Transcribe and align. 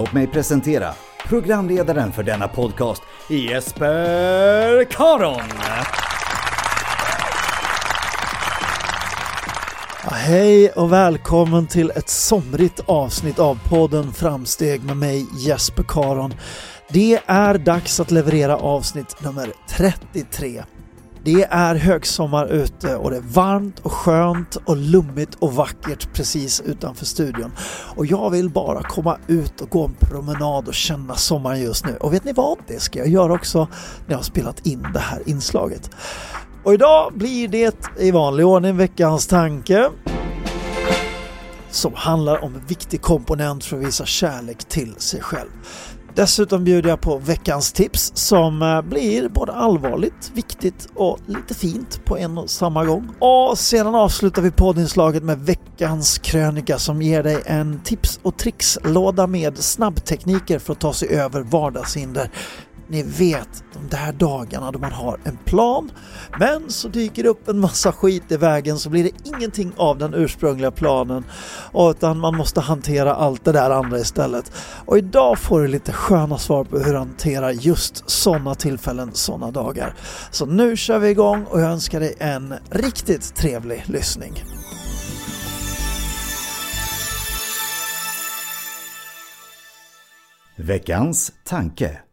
Låt 0.00 0.12
mig 0.12 0.26
presentera 0.26 0.94
programledaren 1.28 2.12
för 2.12 2.22
denna 2.22 2.48
podcast, 2.48 3.02
Jesper 3.28 4.84
Karon. 4.84 5.42
Ja, 10.04 10.10
hej 10.10 10.70
och 10.70 10.92
välkommen 10.92 11.66
till 11.66 11.90
ett 11.90 12.08
somrigt 12.08 12.80
avsnitt 12.86 13.38
av 13.38 13.58
podden 13.68 14.12
Framsteg 14.12 14.84
med 14.84 14.96
mig 14.96 15.26
Jesper 15.38 15.84
Karon. 15.88 16.34
Det 16.88 17.20
är 17.26 17.58
dags 17.58 18.00
att 18.00 18.10
leverera 18.10 18.56
avsnitt 18.56 19.22
nummer 19.22 19.52
33. 19.68 20.62
Det 21.24 21.44
är 21.50 21.74
högsommar 21.74 22.46
ute 22.46 22.96
och 22.96 23.10
det 23.10 23.16
är 23.16 23.20
varmt 23.20 23.78
och 23.78 23.92
skönt 23.92 24.56
och 24.56 24.76
lummigt 24.76 25.34
och 25.34 25.52
vackert 25.52 26.14
precis 26.14 26.60
utanför 26.60 27.06
studion. 27.06 27.52
Och 27.96 28.06
jag 28.06 28.30
vill 28.30 28.50
bara 28.50 28.82
komma 28.82 29.18
ut 29.26 29.60
och 29.60 29.70
gå 29.70 29.84
en 29.84 29.94
promenad 29.94 30.68
och 30.68 30.74
känna 30.74 31.14
sommaren 31.14 31.60
just 31.60 31.86
nu. 31.86 31.96
Och 31.96 32.12
vet 32.12 32.24
ni 32.24 32.32
vad? 32.32 32.58
Det 32.66 32.80
ska 32.80 32.98
jag 32.98 33.08
göra 33.08 33.32
också 33.32 33.58
när 34.06 34.12
jag 34.12 34.18
har 34.18 34.22
spelat 34.22 34.66
in 34.66 34.86
det 34.92 34.98
här 34.98 35.22
inslaget. 35.26 35.90
Och 36.64 36.74
idag 36.74 37.12
blir 37.14 37.48
det 37.48 37.90
i 37.98 38.10
vanlig 38.10 38.46
ordning 38.46 38.76
veckans 38.76 39.26
tanke 39.26 39.90
som 41.70 41.94
handlar 41.94 42.44
om 42.44 42.54
en 42.54 42.66
viktig 42.66 43.02
komponent 43.02 43.64
för 43.64 43.76
att 43.76 43.84
visa 43.84 44.06
kärlek 44.06 44.64
till 44.64 44.94
sig 44.94 45.20
själv. 45.20 45.50
Dessutom 46.14 46.64
bjuder 46.64 46.90
jag 46.90 47.00
på 47.00 47.18
veckans 47.18 47.72
tips 47.72 48.12
som 48.14 48.62
eh, 48.62 48.82
blir 48.82 49.28
både 49.28 49.52
allvarligt, 49.52 50.30
viktigt 50.34 50.88
och 50.94 51.18
lite 51.26 51.54
fint 51.54 52.04
på 52.04 52.18
en 52.18 52.38
och 52.38 52.50
samma 52.50 52.84
gång. 52.84 53.08
Och 53.18 53.58
sedan 53.58 53.94
avslutar 53.94 54.42
vi 54.42 54.50
poddinslaget 54.50 55.22
med 55.22 55.38
veckans 55.38 56.18
krönika 56.18 56.78
som 56.78 57.02
ger 57.02 57.22
dig 57.22 57.42
en 57.46 57.80
tips 57.84 58.20
och 58.22 58.36
tricks-låda 58.36 59.26
med 59.26 59.58
snabbtekniker 59.58 60.58
för 60.58 60.72
att 60.72 60.80
ta 60.80 60.92
sig 60.92 61.08
över 61.08 61.40
vardagshinder 61.40 62.30
ni 62.90 63.02
vet 63.02 63.64
de 63.72 63.96
där 63.96 64.12
dagarna 64.12 64.70
då 64.70 64.78
man 64.78 64.92
har 64.92 65.18
en 65.24 65.36
plan 65.36 65.90
men 66.38 66.70
så 66.70 66.88
dyker 66.88 67.22
det 67.22 67.28
upp 67.28 67.48
en 67.48 67.58
massa 67.58 67.92
skit 67.92 68.32
i 68.32 68.36
vägen 68.36 68.78
så 68.78 68.90
blir 68.90 69.04
det 69.04 69.10
ingenting 69.24 69.72
av 69.76 69.98
den 69.98 70.14
ursprungliga 70.14 70.70
planen 70.70 71.24
utan 71.74 72.18
man 72.18 72.36
måste 72.36 72.60
hantera 72.60 73.14
allt 73.14 73.44
det 73.44 73.52
där 73.52 73.70
andra 73.70 73.98
istället. 73.98 74.52
Och 74.86 74.98
idag 74.98 75.38
får 75.38 75.60
du 75.60 75.68
lite 75.68 75.92
sköna 75.92 76.38
svar 76.38 76.64
på 76.64 76.78
hur 76.78 76.92
du 76.92 76.98
hanterar 76.98 77.50
just 77.50 78.10
sådana 78.10 78.54
tillfällen, 78.54 79.10
sådana 79.12 79.50
dagar. 79.50 79.94
Så 80.30 80.46
nu 80.46 80.76
kör 80.76 80.98
vi 80.98 81.08
igång 81.08 81.44
och 81.44 81.60
jag 81.60 81.70
önskar 81.70 82.00
dig 82.00 82.14
en 82.18 82.54
riktigt 82.70 83.34
trevlig 83.34 83.84
lyssning. 83.86 84.42
Veckans 90.56 91.32
tanke. 91.44 92.09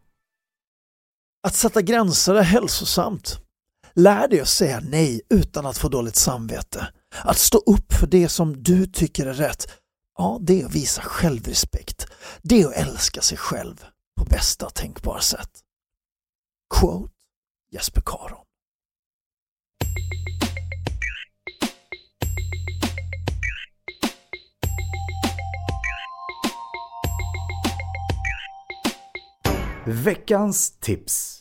Att 1.48 1.54
sätta 1.54 1.82
gränser 1.82 2.34
är 2.34 2.42
hälsosamt. 2.42 3.40
Lär 3.94 4.28
dig 4.28 4.40
att 4.40 4.48
säga 4.48 4.80
nej 4.80 5.20
utan 5.30 5.66
att 5.66 5.78
få 5.78 5.88
dåligt 5.88 6.16
samvete. 6.16 6.88
Att 7.24 7.38
stå 7.38 7.58
upp 7.58 7.92
för 7.92 8.06
det 8.06 8.28
som 8.28 8.62
du 8.62 8.86
tycker 8.86 9.26
är 9.26 9.34
rätt, 9.34 9.66
ja 10.18 10.38
det 10.40 10.60
är 10.60 10.66
att 10.66 10.74
visa 10.74 11.02
självrespekt. 11.02 12.06
Det 12.42 12.62
är 12.62 12.66
att 12.66 12.74
älska 12.74 13.20
sig 13.20 13.38
själv 13.38 13.84
på 14.18 14.24
bästa 14.24 14.70
tänkbara 14.70 15.20
sätt. 15.20 15.50
Quote 16.74 17.12
Jesper 17.72 18.02
Karon. 18.06 18.44
Veckans 29.86 30.70
tips. 30.80 31.37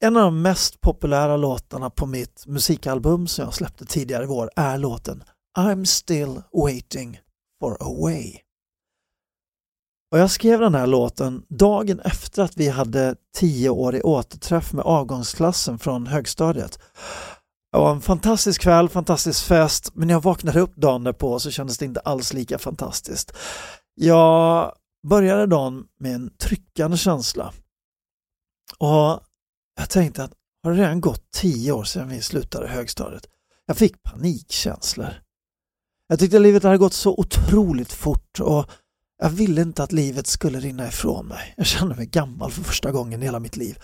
En 0.00 0.16
av 0.16 0.22
de 0.22 0.42
mest 0.42 0.80
populära 0.80 1.36
låtarna 1.36 1.90
på 1.90 2.06
mitt 2.06 2.46
musikalbum 2.46 3.26
som 3.26 3.44
jag 3.44 3.54
släppte 3.54 3.84
tidigare 3.84 4.24
i 4.24 4.26
vår 4.26 4.50
är 4.56 4.78
låten 4.78 5.24
I'm 5.58 5.84
still 5.84 6.42
waiting 6.52 7.20
for 7.60 7.72
a 7.80 7.96
way. 8.02 8.34
Och 10.12 10.18
jag 10.18 10.30
skrev 10.30 10.60
den 10.60 10.74
här 10.74 10.86
låten 10.86 11.42
dagen 11.48 12.00
efter 12.00 12.42
att 12.42 12.56
vi 12.56 12.68
hade 12.68 13.16
tio 13.36 13.70
år 13.70 13.94
i 13.94 14.02
återträff 14.02 14.72
med 14.72 14.84
avgångsklassen 14.84 15.78
från 15.78 16.06
högstadiet. 16.06 16.78
Det 17.72 17.78
var 17.78 17.90
en 17.90 18.00
fantastisk 18.00 18.62
kväll, 18.62 18.88
fantastisk 18.88 19.46
fest, 19.46 19.90
men 19.94 20.08
jag 20.08 20.22
vaknade 20.22 20.60
upp 20.60 20.76
dagen 20.76 21.04
därpå 21.04 21.38
så 21.38 21.50
kändes 21.50 21.78
det 21.78 21.84
inte 21.84 22.00
alls 22.00 22.32
lika 22.32 22.58
fantastiskt. 22.58 23.36
Jag 23.94 24.72
började 25.08 25.46
dagen 25.46 25.86
med 26.00 26.14
en 26.14 26.30
tryckande 26.36 26.96
känsla. 26.96 27.52
Och 28.78 29.20
jag 29.78 29.90
tänkte 29.90 30.24
att 30.24 30.32
har 30.62 30.72
det 30.72 30.78
redan 30.78 31.00
gått 31.00 31.30
tio 31.30 31.72
år 31.72 31.84
sedan 31.84 32.08
vi 32.08 32.22
slutade 32.22 32.68
högstadiet? 32.68 33.26
Jag 33.66 33.76
fick 33.76 34.02
panikkänslor. 34.02 35.22
Jag 36.06 36.18
tyckte 36.18 36.38
livet 36.38 36.62
hade 36.62 36.78
gått 36.78 36.92
så 36.92 37.14
otroligt 37.14 37.92
fort 37.92 38.40
och 38.40 38.70
jag 39.22 39.30
ville 39.30 39.62
inte 39.62 39.82
att 39.82 39.92
livet 39.92 40.26
skulle 40.26 40.60
rinna 40.60 40.88
ifrån 40.88 41.26
mig. 41.26 41.54
Jag 41.56 41.66
kände 41.66 41.94
mig 41.94 42.06
gammal 42.06 42.50
för 42.50 42.62
första 42.62 42.92
gången 42.92 43.22
i 43.22 43.24
hela 43.24 43.40
mitt 43.40 43.56
liv. 43.56 43.78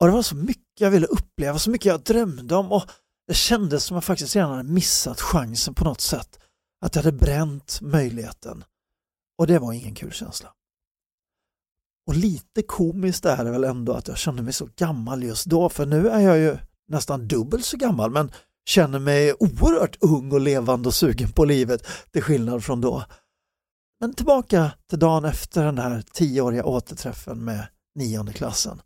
Och 0.00 0.06
det 0.06 0.12
var 0.12 0.22
så 0.22 0.36
mycket 0.36 0.80
jag 0.80 0.90
ville 0.90 1.06
uppleva, 1.06 1.58
så 1.58 1.70
mycket 1.70 1.86
jag 1.86 2.00
drömde 2.00 2.56
om 2.56 2.72
och 2.72 2.84
det 3.28 3.34
kändes 3.34 3.84
som 3.84 3.94
jag 3.94 4.04
faktiskt 4.04 4.36
redan 4.36 4.50
hade 4.50 4.68
missat 4.68 5.20
chansen 5.20 5.74
på 5.74 5.84
något 5.84 6.00
sätt. 6.00 6.38
Att 6.84 6.94
jag 6.94 7.02
hade 7.02 7.16
bränt 7.16 7.80
möjligheten. 7.80 8.64
Och 9.38 9.46
det 9.46 9.58
var 9.58 9.72
ingen 9.72 9.94
kul 9.94 10.12
känsla. 10.12 10.52
Och 12.06 12.14
lite 12.14 12.62
komiskt 12.62 13.24
är 13.24 13.44
det 13.44 13.50
väl 13.50 13.64
ändå 13.64 13.92
att 13.92 14.08
jag 14.08 14.18
kände 14.18 14.42
mig 14.42 14.52
så 14.52 14.68
gammal 14.76 15.22
just 15.22 15.46
då, 15.46 15.68
för 15.68 15.86
nu 15.86 16.08
är 16.08 16.20
jag 16.20 16.38
ju 16.38 16.58
nästan 16.88 17.28
dubbelt 17.28 17.64
så 17.64 17.76
gammal 17.76 18.10
men 18.10 18.30
känner 18.68 18.98
mig 18.98 19.34
oerhört 19.34 19.96
ung 20.00 20.32
och 20.32 20.40
levande 20.40 20.88
och 20.88 20.94
sugen 20.94 21.32
på 21.32 21.44
livet 21.44 21.86
till 22.12 22.22
skillnad 22.22 22.64
från 22.64 22.80
då. 22.80 23.04
Men 24.00 24.14
tillbaka 24.14 24.72
till 24.88 24.98
dagen 24.98 25.24
efter 25.24 25.64
den 25.64 25.78
här 25.78 26.04
tioåriga 26.12 26.64
återträffen 26.64 27.44
med 27.44 27.66
nionde 27.94 28.32
klassen. 28.32 28.80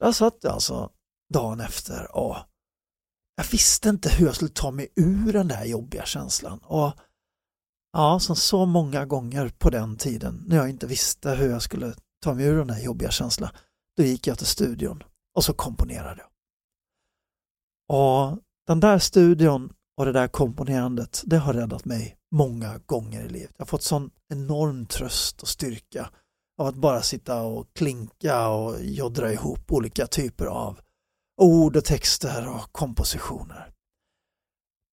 Där 0.00 0.12
satt 0.12 0.38
jag 0.40 0.52
alltså 0.52 0.90
dagen 1.34 1.60
efter 1.60 2.16
och 2.16 2.36
jag 3.36 3.44
visste 3.50 3.88
inte 3.88 4.08
hur 4.08 4.26
jag 4.26 4.34
skulle 4.34 4.50
ta 4.50 4.70
mig 4.70 4.88
ur 4.96 5.32
den 5.32 5.48
där 5.48 5.64
jobbiga 5.64 6.04
känslan. 6.04 6.58
Och 6.58 6.92
ja, 7.92 8.20
som 8.20 8.36
så 8.36 8.66
många 8.66 9.06
gånger 9.06 9.48
på 9.48 9.70
den 9.70 9.96
tiden 9.96 10.44
när 10.46 10.56
jag 10.56 10.70
inte 10.70 10.86
visste 10.86 11.30
hur 11.30 11.50
jag 11.50 11.62
skulle 11.62 11.94
ta 12.20 12.34
mig 12.34 12.46
ur 12.46 12.58
den 12.58 12.70
här 12.70 12.82
jobbiga 12.82 13.10
känslan, 13.10 13.50
då 13.96 14.02
gick 14.02 14.26
jag 14.26 14.38
till 14.38 14.46
studion 14.46 15.02
och 15.34 15.44
så 15.44 15.52
komponerade 15.52 16.20
jag. 16.20 16.30
Och 17.96 18.38
den 18.66 18.80
där 18.80 18.98
studion 18.98 19.72
och 19.96 20.04
det 20.04 20.12
där 20.12 20.28
komponerandet, 20.28 21.22
det 21.26 21.38
har 21.38 21.54
räddat 21.54 21.84
mig 21.84 22.16
många 22.30 22.78
gånger 22.78 23.24
i 23.24 23.28
livet. 23.28 23.54
Jag 23.56 23.64
har 23.64 23.66
fått 23.66 23.82
sån 23.82 24.10
enorm 24.28 24.86
tröst 24.86 25.42
och 25.42 25.48
styrka 25.48 26.10
av 26.58 26.66
att 26.66 26.74
bara 26.74 27.02
sitta 27.02 27.42
och 27.42 27.66
klinka 27.74 28.48
och 28.48 28.76
joddra 28.80 29.32
ihop 29.32 29.72
olika 29.72 30.06
typer 30.06 30.46
av 30.46 30.80
ord 31.40 31.76
och 31.76 31.84
texter 31.84 32.48
och 32.48 32.72
kompositioner. 32.72 33.72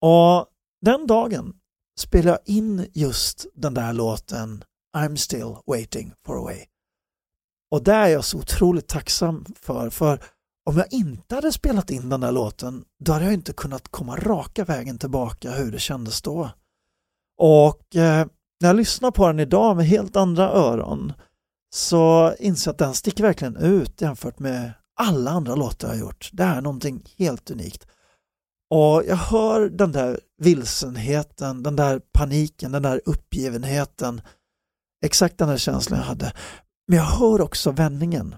Och 0.01 0.47
den 0.81 1.07
dagen 1.07 1.59
spelade 1.99 2.29
jag 2.29 2.55
in 2.55 2.87
just 2.93 3.45
den 3.55 3.73
där 3.73 3.93
låten 3.93 4.63
I'm 4.97 5.15
still 5.15 5.55
waiting 5.65 6.13
for 6.25 6.37
a 6.37 6.43
way. 6.43 6.65
Och 7.75 7.83
det 7.83 7.91
är 7.93 8.07
jag 8.07 8.25
så 8.25 8.37
otroligt 8.37 8.87
tacksam 8.87 9.45
för, 9.61 9.89
för 9.89 10.19
om 10.65 10.77
jag 10.77 10.93
inte 10.93 11.35
hade 11.35 11.51
spelat 11.51 11.91
in 11.91 12.09
den 12.09 12.21
där 12.21 12.31
låten, 12.31 12.83
då 12.99 13.11
hade 13.11 13.25
jag 13.25 13.33
inte 13.33 13.53
kunnat 13.53 13.87
komma 13.87 14.15
raka 14.15 14.65
vägen 14.65 14.97
tillbaka 14.97 15.51
hur 15.51 15.71
det 15.71 15.79
kändes 15.79 16.21
då. 16.21 16.49
Och 17.37 17.95
eh, 17.95 18.27
när 18.61 18.69
jag 18.69 18.75
lyssnar 18.75 19.11
på 19.11 19.27
den 19.27 19.39
idag 19.39 19.75
med 19.77 19.85
helt 19.85 20.15
andra 20.15 20.49
öron 20.49 21.13
så 21.75 22.35
inser 22.39 22.69
jag 22.69 22.73
att 22.73 22.77
den 22.77 22.93
sticker 22.93 23.23
verkligen 23.23 23.57
ut 23.57 24.01
jämfört 24.01 24.39
med 24.39 24.71
alla 24.99 25.31
andra 25.31 25.55
låtar 25.55 25.87
jag 25.87 25.95
har 25.95 25.99
gjort. 25.99 26.29
Det 26.33 26.43
är 26.43 26.61
någonting 26.61 27.03
helt 27.17 27.51
unikt. 27.51 27.87
Och 28.69 29.03
jag 29.07 29.15
hör 29.15 29.69
den 29.69 29.91
där 29.91 30.19
vilsenheten, 30.37 31.63
den 31.63 31.75
där 31.75 32.01
paniken, 32.13 32.71
den 32.71 32.83
där 32.83 33.01
uppgivenheten. 33.05 34.21
Exakt 35.05 35.37
den 35.37 35.47
där 35.47 35.57
känslan 35.57 35.99
jag 35.99 36.05
hade. 36.05 36.33
Men 36.87 36.97
jag 36.97 37.05
hör 37.05 37.41
också 37.41 37.71
vändningen. 37.71 38.35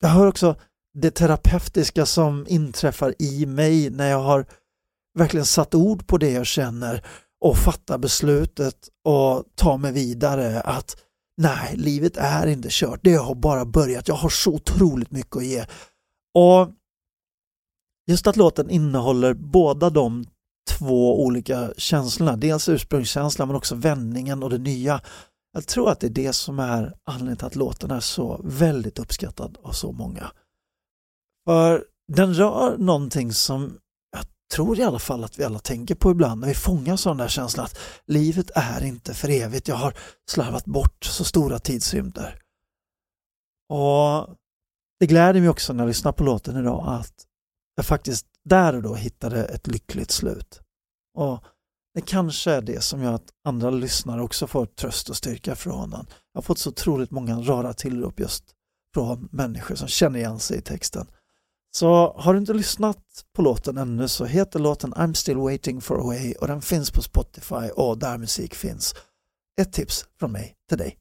Jag 0.00 0.08
hör 0.08 0.26
också 0.26 0.56
det 0.94 1.10
terapeutiska 1.10 2.06
som 2.06 2.46
inträffar 2.48 3.14
i 3.18 3.46
mig 3.46 3.90
när 3.90 4.10
jag 4.10 4.22
har 4.22 4.46
verkligen 5.18 5.46
satt 5.46 5.74
ord 5.74 6.06
på 6.06 6.18
det 6.18 6.30
jag 6.30 6.46
känner 6.46 7.06
och 7.44 7.56
fattar 7.56 7.98
beslutet 7.98 8.88
och 9.04 9.44
tar 9.54 9.78
mig 9.78 9.92
vidare 9.92 10.60
att 10.60 10.96
nej, 11.36 11.76
livet 11.76 12.16
är 12.16 12.46
inte 12.46 12.68
kört. 12.70 13.00
Det 13.02 13.14
har 13.14 13.34
bara 13.34 13.64
börjat. 13.64 14.08
Jag 14.08 14.14
har 14.14 14.28
så 14.28 14.54
otroligt 14.54 15.10
mycket 15.10 15.36
att 15.36 15.44
ge. 15.44 15.66
Och 16.34 16.70
just 18.06 18.26
att 18.26 18.36
låten 18.36 18.70
innehåller 18.70 19.34
båda 19.34 19.90
de 19.90 20.24
två 20.68 21.24
olika 21.24 21.72
känslorna, 21.76 22.36
dels 22.36 22.68
ursprungskänslan 22.68 23.48
men 23.48 23.56
också 23.56 23.74
vändningen 23.74 24.42
och 24.42 24.50
det 24.50 24.58
nya. 24.58 25.00
Jag 25.52 25.66
tror 25.66 25.90
att 25.90 26.00
det 26.00 26.06
är 26.06 26.10
det 26.10 26.32
som 26.32 26.58
är 26.58 26.94
anledningen 27.04 27.36
till 27.36 27.46
att 27.46 27.56
låten 27.56 27.90
är 27.90 28.00
så 28.00 28.40
väldigt 28.44 28.98
uppskattad 28.98 29.58
av 29.62 29.72
så 29.72 29.92
många. 29.92 30.32
För 31.46 31.84
den 32.12 32.34
rör 32.34 32.78
någonting 32.78 33.32
som 33.32 33.78
jag 34.16 34.24
tror 34.54 34.78
i 34.78 34.82
alla 34.82 34.98
fall 34.98 35.24
att 35.24 35.38
vi 35.38 35.44
alla 35.44 35.58
tänker 35.58 35.94
på 35.94 36.10
ibland 36.10 36.40
när 36.40 36.48
vi 36.48 36.54
fångas 36.54 37.06
av 37.06 37.16
den 37.16 37.24
där 37.24 37.28
känslan 37.28 37.64
att 37.64 37.78
livet 38.06 38.50
är 38.54 38.84
inte 38.84 39.14
för 39.14 39.28
evigt. 39.28 39.68
Jag 39.68 39.76
har 39.76 39.94
slarvat 40.30 40.64
bort 40.64 41.04
så 41.04 41.24
stora 41.24 41.58
tidsrymder. 41.58 42.42
Och 43.68 44.36
det 45.00 45.06
gläder 45.06 45.40
mig 45.40 45.48
också 45.48 45.72
när 45.72 45.84
jag 45.84 45.88
lyssnar 45.88 46.12
på 46.12 46.24
låten 46.24 46.56
idag 46.56 46.84
att 46.86 47.26
jag 47.76 47.86
faktiskt 47.86 48.26
där 48.44 48.76
och 48.76 48.82
då 48.82 48.94
hittade 48.94 49.44
ett 49.44 49.66
lyckligt 49.66 50.10
slut. 50.10 50.60
Och 51.14 51.44
det 51.98 52.02
kanske 52.02 52.50
är 52.50 52.60
det 52.60 52.80
som 52.80 53.02
gör 53.02 53.12
att 53.12 53.30
andra 53.44 53.70
lyssnare 53.70 54.22
också 54.22 54.46
får 54.46 54.66
tröst 54.66 55.08
och 55.08 55.16
styrka 55.16 55.56
från 55.56 55.90
den. 55.90 56.06
Jag 56.32 56.38
har 56.38 56.42
fått 56.42 56.58
så 56.58 56.70
otroligt 56.70 57.10
många 57.10 57.40
rara 57.40 57.72
tillrop 57.72 58.20
just 58.20 58.44
från 58.94 59.28
människor 59.32 59.74
som 59.74 59.88
känner 59.88 60.18
igen 60.18 60.38
sig 60.38 60.58
i 60.58 60.60
texten. 60.60 61.06
Så 61.70 62.14
har 62.18 62.32
du 62.32 62.38
inte 62.40 62.52
lyssnat 62.52 63.04
på 63.36 63.42
låten 63.42 63.78
ännu 63.78 64.08
så 64.08 64.24
heter 64.24 64.58
låten 64.58 64.94
I'm 64.94 65.12
still 65.12 65.36
waiting 65.36 65.80
for 65.80 66.00
a 66.00 66.02
way 66.04 66.34
och 66.34 66.46
den 66.46 66.62
finns 66.62 66.90
på 66.90 67.02
Spotify 67.02 67.70
och 67.74 67.98
där 67.98 68.18
musik 68.18 68.54
finns. 68.54 68.94
Ett 69.60 69.72
tips 69.72 70.04
från 70.18 70.32
mig 70.32 70.54
till 70.68 70.78
dig. 70.78 70.98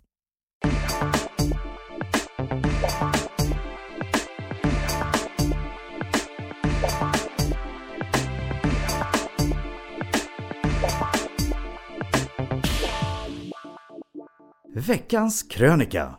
Veckans 14.77 15.43
krönika 15.43 16.15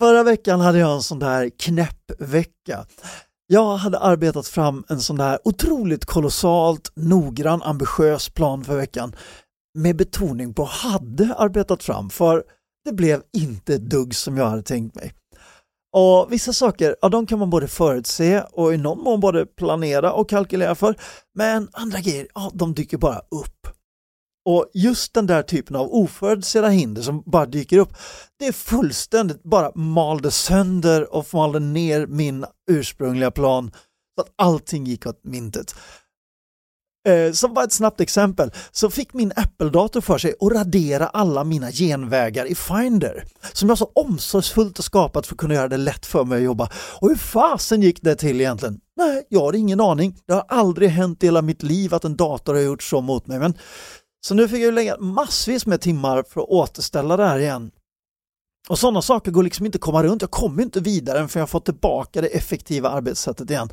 Förra 0.00 0.22
veckan 0.22 0.60
hade 0.60 0.78
jag 0.78 0.94
en 0.94 1.02
sån 1.02 1.18
där 1.18 1.50
knäpp 1.58 2.10
vecka. 2.18 2.86
Jag 3.46 3.76
hade 3.76 3.98
arbetat 3.98 4.46
fram 4.48 4.84
en 4.88 5.00
sån 5.00 5.16
där 5.16 5.38
otroligt 5.44 6.04
kolossalt 6.04 6.92
noggrann 6.96 7.62
ambitiös 7.62 8.28
plan 8.28 8.64
för 8.64 8.76
veckan 8.76 9.16
med 9.78 9.96
betoning 9.96 10.54
på 10.54 10.64
hade 10.64 11.34
arbetat 11.34 11.82
fram 11.82 12.10
för 12.10 12.44
det 12.84 12.92
blev 12.92 13.22
inte 13.32 13.74
ett 13.74 13.90
dugg 13.90 14.14
som 14.14 14.36
jag 14.36 14.46
hade 14.46 14.62
tänkt 14.62 14.94
mig. 14.94 15.14
Och 15.92 16.32
Vissa 16.32 16.52
saker, 16.52 16.96
ja 17.02 17.08
de 17.08 17.26
kan 17.26 17.38
man 17.38 17.50
både 17.50 17.68
förutse 17.68 18.40
och 18.40 18.74
i 18.74 18.76
någon 18.76 19.02
mån 19.02 19.20
både 19.20 19.46
planera 19.46 20.12
och 20.12 20.28
kalkylera 20.28 20.74
för. 20.74 20.94
Men 21.34 21.68
andra 21.72 22.00
grejer, 22.00 22.26
ja 22.34 22.50
de 22.54 22.74
dyker 22.74 22.98
bara 22.98 23.18
upp. 23.18 23.57
Och 24.48 24.70
just 24.74 25.14
den 25.14 25.26
där 25.26 25.42
typen 25.42 25.76
av 25.76 25.94
oförutsedda 25.94 26.68
hinder 26.68 27.02
som 27.02 27.22
bara 27.26 27.46
dyker 27.46 27.78
upp, 27.78 27.96
det 28.38 28.46
är 28.46 28.52
fullständigt 28.52 29.42
bara 29.42 29.72
malde 29.74 30.30
sönder 30.30 31.14
och 31.14 31.34
malde 31.34 31.58
ner 31.58 32.06
min 32.06 32.44
ursprungliga 32.70 33.30
plan 33.30 33.70
så 34.14 34.22
att 34.22 34.32
allting 34.36 34.84
gick 34.84 35.06
åt 35.06 35.24
mintet. 35.24 35.74
Eh, 37.08 37.32
som 37.32 37.54
bara 37.54 37.64
ett 37.64 37.72
snabbt 37.72 38.00
exempel 38.00 38.50
så 38.72 38.90
fick 38.90 39.14
min 39.14 39.32
Apple-dator 39.36 40.00
för 40.00 40.18
sig 40.18 40.34
att 40.40 40.52
radera 40.52 41.06
alla 41.06 41.44
mina 41.44 41.70
genvägar 41.70 42.46
i 42.46 42.54
Finder 42.54 43.24
som 43.52 43.68
jag 43.68 43.78
så 43.78 43.90
omsorgsfullt 43.94 44.78
har 44.78 44.82
skapat 44.82 45.26
för 45.26 45.34
att 45.34 45.38
kunna 45.38 45.54
göra 45.54 45.68
det 45.68 45.76
lätt 45.76 46.06
för 46.06 46.24
mig 46.24 46.36
att 46.36 46.44
jobba. 46.44 46.70
Och 47.00 47.08
hur 47.08 47.16
fasen 47.16 47.82
gick 47.82 48.02
det 48.02 48.14
till 48.14 48.40
egentligen? 48.40 48.80
Nej, 48.96 49.26
jag 49.28 49.40
har 49.40 49.54
ingen 49.54 49.80
aning. 49.80 50.16
Det 50.26 50.32
har 50.32 50.44
aldrig 50.48 50.88
hänt 50.88 51.22
i 51.22 51.26
hela 51.26 51.42
mitt 51.42 51.62
liv 51.62 51.94
att 51.94 52.04
en 52.04 52.16
dator 52.16 52.54
har 52.54 52.60
gjort 52.60 52.82
så 52.82 53.00
mot 53.00 53.26
mig. 53.26 53.38
Men 53.38 53.54
så 54.28 54.34
nu 54.34 54.48
fick 54.48 54.62
jag 54.62 54.74
lägga 54.74 54.98
massvis 54.98 55.66
med 55.66 55.80
timmar 55.80 56.22
för 56.28 56.40
att 56.40 56.48
återställa 56.48 57.16
det 57.16 57.26
här 57.26 57.38
igen. 57.38 57.70
Och 58.68 58.78
sådana 58.78 59.02
saker 59.02 59.30
går 59.30 59.42
liksom 59.42 59.66
inte 59.66 59.76
att 59.76 59.82
komma 59.82 60.02
runt. 60.02 60.22
Jag 60.22 60.30
kommer 60.30 60.62
inte 60.62 60.80
vidare 60.80 61.28
förrän 61.28 61.40
jag 61.40 61.50
fått 61.50 61.64
tillbaka 61.64 62.20
det 62.20 62.26
effektiva 62.28 62.88
arbetssättet 62.88 63.50
igen. 63.50 63.68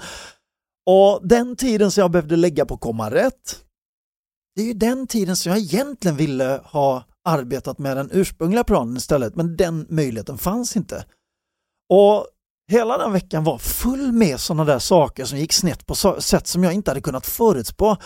Och 0.89 1.27
den 1.27 1.55
tiden 1.55 1.91
som 1.91 2.01
jag 2.01 2.11
behövde 2.11 2.35
lägga 2.35 2.65
på 2.65 2.73
att 2.73 2.79
komma 2.79 3.11
rätt, 3.11 3.59
det 4.55 4.61
är 4.61 4.65
ju 4.65 4.73
den 4.73 5.07
tiden 5.07 5.35
som 5.35 5.51
jag 5.51 5.59
egentligen 5.59 6.17
ville 6.17 6.61
ha 6.63 7.03
arbetat 7.25 7.79
med 7.79 7.97
den 7.97 8.09
ursprungliga 8.11 8.63
planen 8.63 8.97
istället, 8.97 9.35
men 9.35 9.55
den 9.57 9.85
möjligheten 9.89 10.37
fanns 10.37 10.75
inte. 10.75 11.05
Och 11.89 12.27
hela 12.71 12.97
den 12.97 13.11
veckan 13.11 13.43
var 13.43 13.57
full 13.57 14.11
med 14.11 14.39
sådana 14.39 14.65
där 14.65 14.79
saker 14.79 15.25
som 15.25 15.37
gick 15.37 15.53
snett 15.53 15.85
på 15.85 15.95
sätt 16.21 16.47
som 16.47 16.63
jag 16.63 16.73
inte 16.73 16.91
hade 16.91 17.01
kunnat 17.01 17.25
förutspå. 17.25 17.97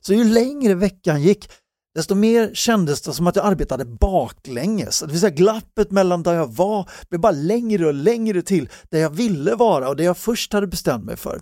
Så 0.00 0.14
ju 0.14 0.24
längre 0.24 0.74
veckan 0.74 1.22
gick, 1.22 1.50
desto 1.94 2.14
mer 2.14 2.54
kändes 2.54 3.02
det 3.02 3.12
som 3.12 3.26
att 3.26 3.36
jag 3.36 3.46
arbetade 3.46 3.84
baklänges. 3.84 5.00
Det 5.00 5.06
vill 5.06 5.20
säga 5.20 5.30
glappet 5.30 5.90
mellan 5.90 6.22
där 6.22 6.34
jag 6.34 6.46
var 6.46 6.90
blev 7.08 7.20
bara 7.20 7.32
längre 7.32 7.86
och 7.86 7.94
längre 7.94 8.42
till 8.42 8.68
där 8.90 8.98
jag 8.98 9.10
ville 9.10 9.54
vara 9.54 9.88
och 9.88 9.96
det 9.96 10.04
jag 10.04 10.16
först 10.16 10.52
hade 10.52 10.66
bestämt 10.66 11.04
mig 11.04 11.16
för. 11.16 11.40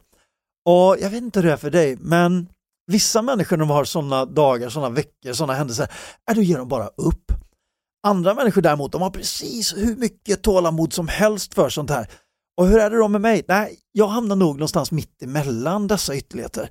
Och 0.69 0.97
jag 1.01 1.11
vet 1.11 1.23
inte 1.23 1.41
hur 1.41 1.47
det 1.47 1.53
är 1.53 1.57
för 1.57 1.71
dig, 1.71 1.97
men 2.01 2.49
vissa 2.87 3.23
människor 3.23 3.57
de 3.57 3.71
har 3.71 3.85
sådana 3.85 4.25
dagar, 4.25 4.69
sådana 4.69 4.95
veckor, 4.95 5.33
sådana 5.33 5.53
händelser, 5.53 5.89
är 6.31 6.35
då 6.35 6.43
ger 6.43 6.59
de 6.59 6.69
bara 6.69 6.87
upp. 6.87 7.33
Andra 8.07 8.35
människor 8.35 8.63
däremot, 8.63 8.93
de 8.93 9.03
har 9.03 9.11
precis 9.11 9.77
hur 9.77 9.97
mycket 9.97 10.43
tålamod 10.43 10.93
som 10.93 11.09
helst 11.09 11.55
för 11.55 11.69
sånt 11.69 11.91
här. 11.91 12.09
Och 12.57 12.67
hur 12.67 12.79
är 12.79 12.91
det 12.91 12.97
då 12.97 13.09
med 13.09 13.21
mig? 13.21 13.45
Nej, 13.49 13.79
jag 13.93 14.09
hamnar 14.09 14.37
nog 14.37 14.57
någonstans 14.57 14.93
mitt 14.93 15.23
emellan 15.23 15.87
dessa 15.87 16.17
ytterligheter. 16.17 16.71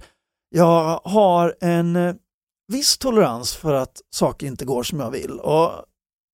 Jag 0.49 1.01
har 1.03 1.55
en 1.61 1.95
eh, 1.95 2.15
viss 2.67 2.97
tolerans 2.97 3.55
för 3.55 3.73
att 3.73 4.01
saker 4.15 4.47
inte 4.47 4.65
går 4.65 4.83
som 4.83 4.99
jag 4.99 5.11
vill 5.11 5.39
och 5.39 5.71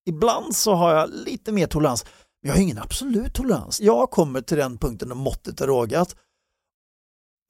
ibland 0.05 0.55
så 0.55 0.73
har 0.73 0.95
jag 0.95 1.09
lite 1.09 1.51
mer 1.51 1.67
tolerans, 1.67 2.05
men 2.41 2.49
jag 2.49 2.55
har 2.55 2.61
ingen 2.61 2.77
absolut 2.77 3.33
tolerans. 3.33 3.81
Jag 3.81 4.11
kommer 4.11 4.41
till 4.41 4.57
den 4.57 4.77
punkten 4.77 5.07
när 5.07 5.15
måttet 5.15 5.61
är 5.61 5.67
rågat 5.67 6.15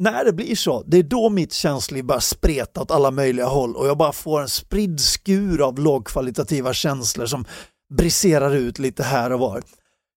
när 0.01 0.25
det 0.25 0.33
blir 0.33 0.55
så, 0.55 0.83
det 0.83 0.97
är 0.97 1.03
då 1.03 1.29
mitt 1.29 1.53
känsloliv 1.53 2.05
börjar 2.05 2.19
spreta 2.19 2.81
åt 2.81 2.91
alla 2.91 3.11
möjliga 3.11 3.45
håll 3.45 3.75
och 3.75 3.87
jag 3.87 3.97
bara 3.97 4.11
får 4.11 4.41
en 4.41 4.49
spridd 4.49 4.99
skur 4.99 5.61
av 5.61 5.79
lågkvalitativa 5.79 6.73
känslor 6.73 7.25
som 7.25 7.45
briserar 7.93 8.55
ut 8.55 8.79
lite 8.79 9.03
här 9.03 9.31
och 9.31 9.39
var. 9.39 9.63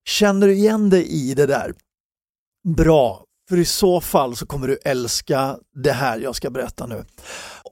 Känner 0.09 0.47
du 0.47 0.53
igen 0.53 0.89
dig 0.89 1.07
i 1.07 1.33
det 1.33 1.45
där? 1.45 1.73
Bra, 2.75 3.24
för 3.49 3.57
i 3.57 3.65
så 3.65 4.01
fall 4.01 4.35
så 4.35 4.45
kommer 4.45 4.67
du 4.67 4.77
älska 4.85 5.57
det 5.83 5.91
här 5.91 6.19
jag 6.19 6.35
ska 6.35 6.49
berätta 6.49 6.85
nu. 6.85 7.05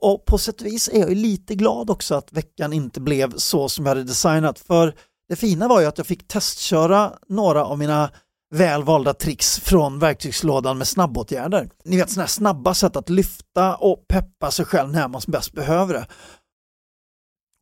Och 0.00 0.24
på 0.24 0.38
sätt 0.38 0.60
och 0.60 0.66
vis 0.66 0.88
är 0.88 0.98
jag 0.98 1.16
lite 1.16 1.54
glad 1.54 1.90
också 1.90 2.14
att 2.14 2.32
veckan 2.32 2.72
inte 2.72 3.00
blev 3.00 3.36
så 3.36 3.68
som 3.68 3.86
jag 3.86 3.90
hade 3.90 4.04
designat 4.04 4.58
för 4.58 4.94
det 5.28 5.36
fina 5.36 5.68
var 5.68 5.80
ju 5.80 5.86
att 5.86 5.98
jag 5.98 6.06
fick 6.06 6.28
testköra 6.28 7.12
några 7.28 7.64
av 7.64 7.78
mina 7.78 8.10
välvalda 8.54 9.14
tricks 9.14 9.60
från 9.60 9.98
verktygslådan 9.98 10.78
med 10.78 10.88
snabbåtgärder. 10.88 11.68
Ni 11.84 11.96
vet 11.96 12.10
sådana 12.10 12.22
här 12.22 12.28
snabba 12.28 12.74
sätt 12.74 12.96
att 12.96 13.10
lyfta 13.10 13.76
och 13.76 14.08
peppa 14.08 14.50
sig 14.50 14.64
själv 14.64 14.92
när 14.92 15.08
man 15.08 15.20
som 15.20 15.30
bäst 15.30 15.52
behöver 15.52 15.94
det. 15.94 16.06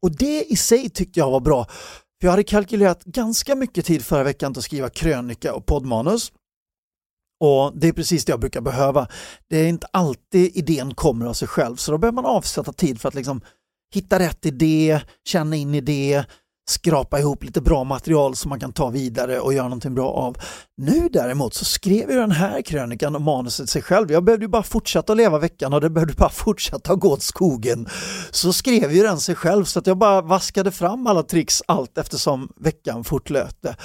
Och 0.02 0.16
det 0.16 0.44
i 0.44 0.56
sig 0.56 0.90
tyckte 0.90 1.20
jag 1.20 1.30
var 1.30 1.40
bra. 1.40 1.64
För 1.64 2.26
jag 2.26 2.30
hade 2.30 2.44
kalkylerat 2.44 3.04
ganska 3.04 3.54
mycket 3.54 3.86
tid 3.86 4.04
förra 4.04 4.22
veckan 4.22 4.54
till 4.54 4.60
att 4.60 4.64
skriva 4.64 4.88
krönika 4.88 5.54
och 5.54 5.66
poddmanus. 5.66 6.32
Och 7.44 7.72
det 7.74 7.88
är 7.88 7.92
precis 7.92 8.24
det 8.24 8.32
jag 8.32 8.40
brukar 8.40 8.60
behöva. 8.60 9.08
Det 9.48 9.56
är 9.58 9.68
inte 9.68 9.86
alltid 9.90 10.56
idén 10.56 10.94
kommer 10.94 11.26
av 11.26 11.32
sig 11.32 11.48
själv 11.48 11.76
så 11.76 11.92
då 11.92 11.98
behöver 11.98 12.14
man 12.14 12.26
avsätta 12.26 12.72
tid 12.72 13.00
för 13.00 13.08
att 13.08 13.14
liksom 13.14 13.40
hitta 13.94 14.18
rätt 14.18 14.46
idé, 14.46 15.00
känna 15.24 15.56
in 15.56 15.74
idé, 15.74 16.24
skrapa 16.68 17.18
ihop 17.18 17.44
lite 17.44 17.60
bra 17.60 17.84
material 17.84 18.36
som 18.36 18.48
man 18.48 18.60
kan 18.60 18.72
ta 18.72 18.90
vidare 18.90 19.40
och 19.40 19.54
göra 19.54 19.64
någonting 19.64 19.94
bra 19.94 20.10
av. 20.10 20.36
Nu 20.76 21.08
däremot 21.12 21.54
så 21.54 21.64
skrev 21.64 22.10
ju 22.10 22.16
den 22.16 22.30
här 22.30 22.62
krönikan 22.62 23.14
och 23.14 23.22
manuset 23.22 23.68
sig 23.68 23.82
själv. 23.82 24.12
Jag 24.12 24.24
behövde 24.24 24.44
ju 24.44 24.48
bara 24.48 24.62
fortsätta 24.62 25.14
leva 25.14 25.38
veckan 25.38 25.72
och 25.72 25.80
det 25.80 25.90
behövde 25.90 26.14
bara 26.14 26.30
fortsätta 26.30 26.94
gå 26.94 27.12
åt 27.12 27.22
skogen. 27.22 27.88
Så 28.30 28.52
skrev 28.52 28.92
ju 28.92 29.02
den 29.02 29.20
sig 29.20 29.34
själv 29.34 29.64
så 29.64 29.78
att 29.78 29.86
jag 29.86 29.98
bara 29.98 30.20
vaskade 30.20 30.70
fram 30.70 31.06
alla 31.06 31.22
tricks 31.22 31.62
allt 31.66 31.98
eftersom 31.98 32.48
veckan 32.56 33.04
fortlöpte. 33.04 33.76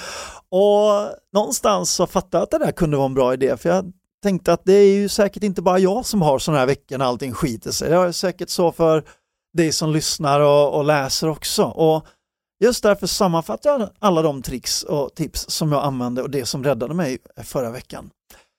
Och 0.50 1.08
någonstans 1.32 1.90
så 1.90 2.06
fattade 2.06 2.36
jag 2.36 2.42
att 2.42 2.50
det 2.50 2.58
där 2.58 2.72
kunde 2.72 2.96
vara 2.96 3.06
en 3.06 3.14
bra 3.14 3.34
idé 3.34 3.56
för 3.56 3.68
jag 3.68 3.92
tänkte 4.22 4.52
att 4.52 4.62
det 4.64 4.72
är 4.72 4.94
ju 4.94 5.08
säkert 5.08 5.42
inte 5.42 5.62
bara 5.62 5.78
jag 5.78 6.06
som 6.06 6.22
har 6.22 6.38
sådana 6.38 6.58
här 6.58 6.66
veckor 6.66 6.98
när 6.98 7.04
allting 7.04 7.32
skiter 7.32 7.70
sig. 7.70 7.90
Det 7.90 7.96
är 7.96 8.12
säkert 8.12 8.50
så 8.50 8.72
för 8.72 9.04
dig 9.56 9.72
som 9.72 9.92
lyssnar 9.92 10.40
och, 10.40 10.74
och 10.74 10.84
läser 10.84 11.28
också. 11.28 11.64
Och 11.64 12.06
Just 12.60 12.82
därför 12.82 13.06
sammanfattar 13.06 13.70
jag 13.70 13.90
alla 13.98 14.22
de 14.22 14.42
tricks 14.42 14.82
och 14.82 15.14
tips 15.14 15.50
som 15.50 15.72
jag 15.72 15.84
använde 15.84 16.22
och 16.22 16.30
det 16.30 16.46
som 16.46 16.64
räddade 16.64 16.94
mig 16.94 17.18
förra 17.44 17.70
veckan. 17.70 18.10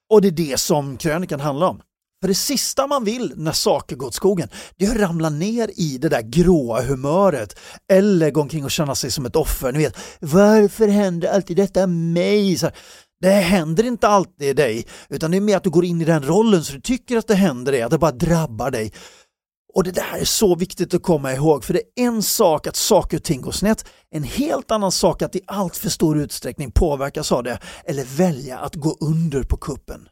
Och 0.10 0.22
det 0.22 0.27
är 0.27 0.32
det 0.32 0.60
som 0.60 0.98
krönikan 0.98 1.39
handlar 1.39 1.68
om. 1.68 1.82
För 2.22 2.27
det 2.27 2.36
sista 2.36 2.88
man 2.88 3.03
vill 3.03 3.34
när 3.36 3.51
saker 3.51 3.96
går 3.96 4.08
åt 4.08 4.13
skogen, 4.13 4.50
det 4.77 4.86
är 4.86 4.91
att 4.91 5.01
ramla 5.01 5.29
ner 5.29 5.72
i 5.75 5.98
det 5.98 6.10
där 6.10 6.22
gråa 6.22 6.82
humöret 6.82 7.60
eller 7.91 8.32
gå 8.32 8.41
omkring 8.41 8.63
och 8.63 8.72
känna 8.72 8.96
sig 8.96 9.12
som 9.12 9.25
ett 9.25 9.36
offer. 9.36 9.72
Ni 9.72 9.79
vet, 9.79 9.98
varför 10.20 10.88
händer 10.88 11.29
alltid 11.29 11.58
detta 11.58 11.88
mig? 11.88 12.58
Så 12.58 12.65
här, 12.65 12.75
det 13.22 13.29
händer 13.29 13.84
inte 13.84 14.08
alltid 14.08 14.56
dig, 14.56 14.88
utan 15.10 15.32
det 15.32 15.38
är 15.38 15.41
mer 15.41 15.58
att 15.58 15.63
du 15.63 15.70
går 15.70 15.86
in 15.86 16.01
i 16.01 16.06
den 16.06 16.24
rollen 16.24 16.63
så 16.63 16.74
du 16.74 16.82
tycker 16.82 17.18
att 17.18 17.27
det 17.27 17.36
händer 17.36 17.72
dig, 17.72 17.82
att 17.82 17.91
det 17.91 17.98
bara 17.98 18.12
drabbar 18.12 18.72
dig. 18.72 18.94
Och 19.74 19.84
det 19.84 19.92
där 19.92 20.18
är 20.18 20.26
så 20.26 20.56
viktigt 20.56 20.94
att 20.94 21.04
komma 21.04 21.34
ihåg 21.34 21.64
för 21.64 21.74
det 21.74 21.80
är 21.80 22.06
en 22.08 22.24
sak 22.24 22.68
att 22.68 22.76
saker 22.76 23.18
och 23.18 23.24
ting 23.24 23.42
går 23.42 23.52
snett, 23.52 23.86
en 24.10 24.24
helt 24.24 24.72
annan 24.72 24.92
sak 24.92 25.22
att 25.22 25.36
i 25.36 25.42
allt 25.48 25.78
för 25.78 25.90
stor 25.90 26.18
utsträckning 26.18 26.72
påverkas 26.72 27.32
av 27.32 27.44
det 27.44 27.60
eller 27.86 28.04
välja 28.04 28.60
att 28.60 28.76
gå 28.76 28.98
under 29.00 29.44
på 29.44 29.58
kuppen. 29.58 30.10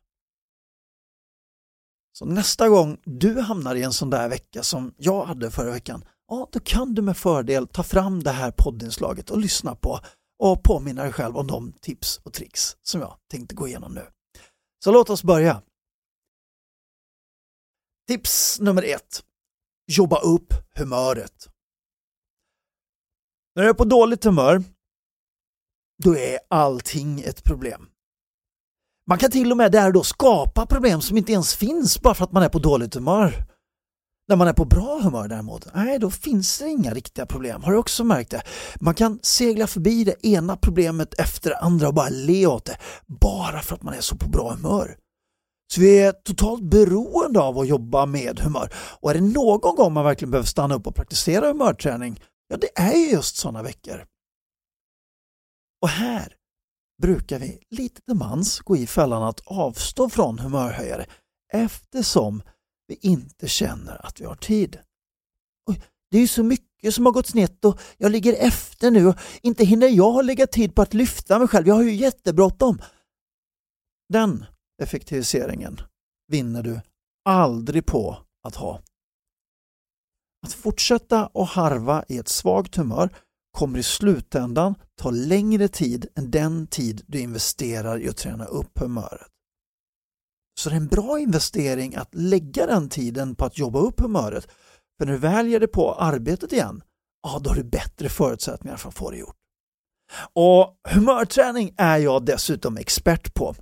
Så 2.17 2.25
nästa 2.25 2.69
gång 2.69 2.97
du 3.03 3.39
hamnar 3.39 3.75
i 3.75 3.83
en 3.83 3.93
sån 3.93 4.09
där 4.09 4.29
vecka 4.29 4.63
som 4.63 4.93
jag 4.97 5.25
hade 5.25 5.51
förra 5.51 5.71
veckan, 5.71 6.05
ja 6.27 6.49
då 6.51 6.59
kan 6.59 6.93
du 6.93 7.01
med 7.01 7.17
fördel 7.17 7.67
ta 7.67 7.83
fram 7.83 8.23
det 8.23 8.31
här 8.31 8.51
poddinslaget 8.51 9.29
och 9.29 9.37
lyssna 9.37 9.75
på 9.75 9.99
och 10.39 10.63
påminna 10.63 11.03
dig 11.03 11.11
själv 11.11 11.37
om 11.37 11.47
de 11.47 11.73
tips 11.81 12.19
och 12.23 12.33
tricks 12.33 12.77
som 12.81 13.01
jag 13.01 13.17
tänkte 13.31 13.55
gå 13.55 13.67
igenom 13.67 13.93
nu. 13.93 14.05
Så 14.83 14.91
låt 14.91 15.09
oss 15.09 15.23
börja. 15.23 15.61
Tips 18.07 18.59
nummer 18.59 18.83
ett 18.83 19.23
jobba 19.87 20.19
upp 20.19 20.53
humöret. 20.75 21.47
När 23.55 23.63
du 23.63 23.69
är 23.69 23.73
på 23.73 23.85
dåligt 23.85 24.23
humör, 24.23 24.63
då 26.03 26.15
är 26.17 26.39
allting 26.49 27.21
ett 27.21 27.43
problem. 27.43 27.89
Man 29.07 29.17
kan 29.17 29.31
till 29.31 29.51
och 29.51 29.57
med 29.57 29.71
där 29.71 29.91
då 29.91 30.03
skapa 30.03 30.65
problem 30.65 31.01
som 31.01 31.17
inte 31.17 31.31
ens 31.31 31.55
finns 31.55 32.01
bara 32.01 32.13
för 32.13 32.23
att 32.23 32.31
man 32.31 32.43
är 32.43 32.49
på 32.49 32.59
dåligt 32.59 32.95
humör. 32.95 33.33
När 34.29 34.35
man 34.35 34.47
är 34.47 34.53
på 34.53 34.65
bra 34.65 34.99
humör 34.99 35.27
däremot, 35.27 35.67
nej 35.75 35.99
då 35.99 36.09
finns 36.09 36.59
det 36.59 36.69
inga 36.69 36.93
riktiga 36.93 37.25
problem. 37.25 37.63
Har 37.63 37.71
du 37.71 37.77
också 37.77 38.03
märkt 38.03 38.31
det? 38.31 38.41
Man 38.79 38.93
kan 38.93 39.19
segla 39.23 39.67
förbi 39.67 40.03
det 40.03 40.27
ena 40.27 40.57
problemet 40.57 41.13
efter 41.19 41.49
det 41.49 41.57
andra 41.57 41.87
och 41.87 41.93
bara 41.93 42.09
le 42.09 42.45
åt 42.45 42.65
det. 42.65 42.77
Bara 43.05 43.61
för 43.61 43.75
att 43.75 43.83
man 43.83 43.93
är 43.93 44.01
så 44.01 44.17
på 44.17 44.29
bra 44.29 44.53
humör. 44.53 44.97
Så 45.73 45.81
vi 45.81 45.99
är 45.99 46.11
totalt 46.11 46.63
beroende 46.63 47.39
av 47.39 47.59
att 47.59 47.67
jobba 47.67 48.05
med 48.05 48.39
humör. 48.39 48.73
Och 48.99 49.11
är 49.11 49.13
det 49.13 49.21
någon 49.21 49.75
gång 49.75 49.93
man 49.93 50.05
verkligen 50.05 50.31
behöver 50.31 50.47
stanna 50.47 50.75
upp 50.75 50.87
och 50.87 50.95
praktisera 50.95 51.47
humörträning, 51.47 52.19
ja 52.47 52.57
det 52.57 52.69
är 52.75 53.11
just 53.11 53.35
sådana 53.35 53.63
veckor. 53.63 54.05
Och 55.81 55.89
här 55.89 56.33
brukar 57.01 57.39
vi 57.39 57.59
lite 57.69 58.01
till 58.01 58.15
mans 58.15 58.59
gå 58.59 58.77
i 58.77 58.87
fällan 58.87 59.23
att 59.23 59.39
avstå 59.45 60.09
från 60.09 60.39
humörhöjare 60.39 61.05
eftersom 61.53 62.41
vi 62.87 62.95
inte 63.01 63.47
känner 63.47 64.05
att 64.05 64.21
vi 64.21 64.25
har 64.25 64.35
tid. 64.35 64.79
Och 65.67 65.75
det 66.11 66.17
är 66.17 66.21
ju 66.21 66.27
så 66.27 66.43
mycket 66.43 66.95
som 66.95 67.05
har 67.05 67.13
gått 67.13 67.27
snett 67.27 67.65
och 67.65 67.79
jag 67.97 68.11
ligger 68.11 68.33
efter 68.33 68.91
nu 68.91 69.07
och 69.07 69.15
inte 69.41 69.65
hinner 69.65 69.87
jag 69.87 70.25
lägga 70.25 70.47
tid 70.47 70.75
på 70.75 70.81
att 70.81 70.93
lyfta 70.93 71.39
mig 71.39 71.47
själv. 71.47 71.67
Jag 71.67 71.75
har 71.75 71.83
ju 71.83 71.95
jättebråttom. 71.95 72.81
Den 74.13 74.45
effektiviseringen 74.83 75.81
vinner 76.27 76.63
du 76.63 76.81
aldrig 77.25 77.85
på 77.85 78.17
att 78.43 78.55
ha. 78.55 78.81
Att 80.45 80.53
fortsätta 80.53 81.27
och 81.27 81.47
harva 81.47 82.03
i 82.07 82.17
ett 82.17 82.27
svagt 82.27 82.75
humör 82.75 83.09
kommer 83.57 83.79
i 83.79 83.83
slutändan 83.83 84.75
ta 84.95 85.11
längre 85.11 85.67
tid 85.67 86.07
än 86.15 86.31
den 86.31 86.67
tid 86.67 87.03
du 87.07 87.19
investerar 87.19 87.99
i 87.99 88.09
att 88.09 88.17
träna 88.17 88.45
upp 88.45 88.79
humöret. 88.79 89.27
Så 90.59 90.69
det 90.69 90.75
är 90.75 90.77
en 90.77 90.87
bra 90.87 91.19
investering 91.19 91.95
att 91.95 92.15
lägga 92.15 92.65
den 92.65 92.89
tiden 92.89 93.35
på 93.35 93.45
att 93.45 93.57
jobba 93.57 93.79
upp 93.79 93.99
humöret. 93.99 94.47
För 94.97 95.05
när 95.05 95.13
du 95.13 95.19
väl 95.19 95.47
ger 95.47 95.59
dig 95.59 95.69
på 95.69 95.93
arbetet 95.93 96.53
igen, 96.53 96.83
ja 97.23 97.39
då 97.39 97.49
har 97.49 97.55
du 97.55 97.63
bättre 97.63 98.09
förutsättningar 98.09 98.77
för 98.77 98.89
att 98.89 98.95
få 98.95 99.11
det 99.11 99.17
gjort. 99.17 99.35
Och 100.33 100.79
humörträning 100.89 101.73
är 101.77 101.97
jag 101.97 102.25
dessutom 102.25 102.77
expert 102.77 103.33
på. 103.33 103.55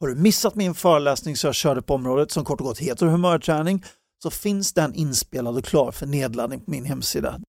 Har 0.00 0.08
du 0.08 0.14
missat 0.14 0.54
min 0.54 0.74
föreläsning 0.74 1.36
som 1.36 1.48
jag 1.48 1.54
körde 1.54 1.82
på 1.82 1.94
området 1.94 2.30
som 2.30 2.44
kort 2.44 2.60
och 2.60 2.66
gott 2.66 2.78
heter 2.78 3.06
humörträning 3.06 3.84
så 4.22 4.30
finns 4.30 4.72
den 4.72 4.94
inspelad 4.94 5.56
och 5.56 5.64
klar 5.64 5.90
för 5.90 6.06
nedladdning 6.06 6.60
på 6.60 6.70
min 6.70 6.84
hemsida. 6.84 7.40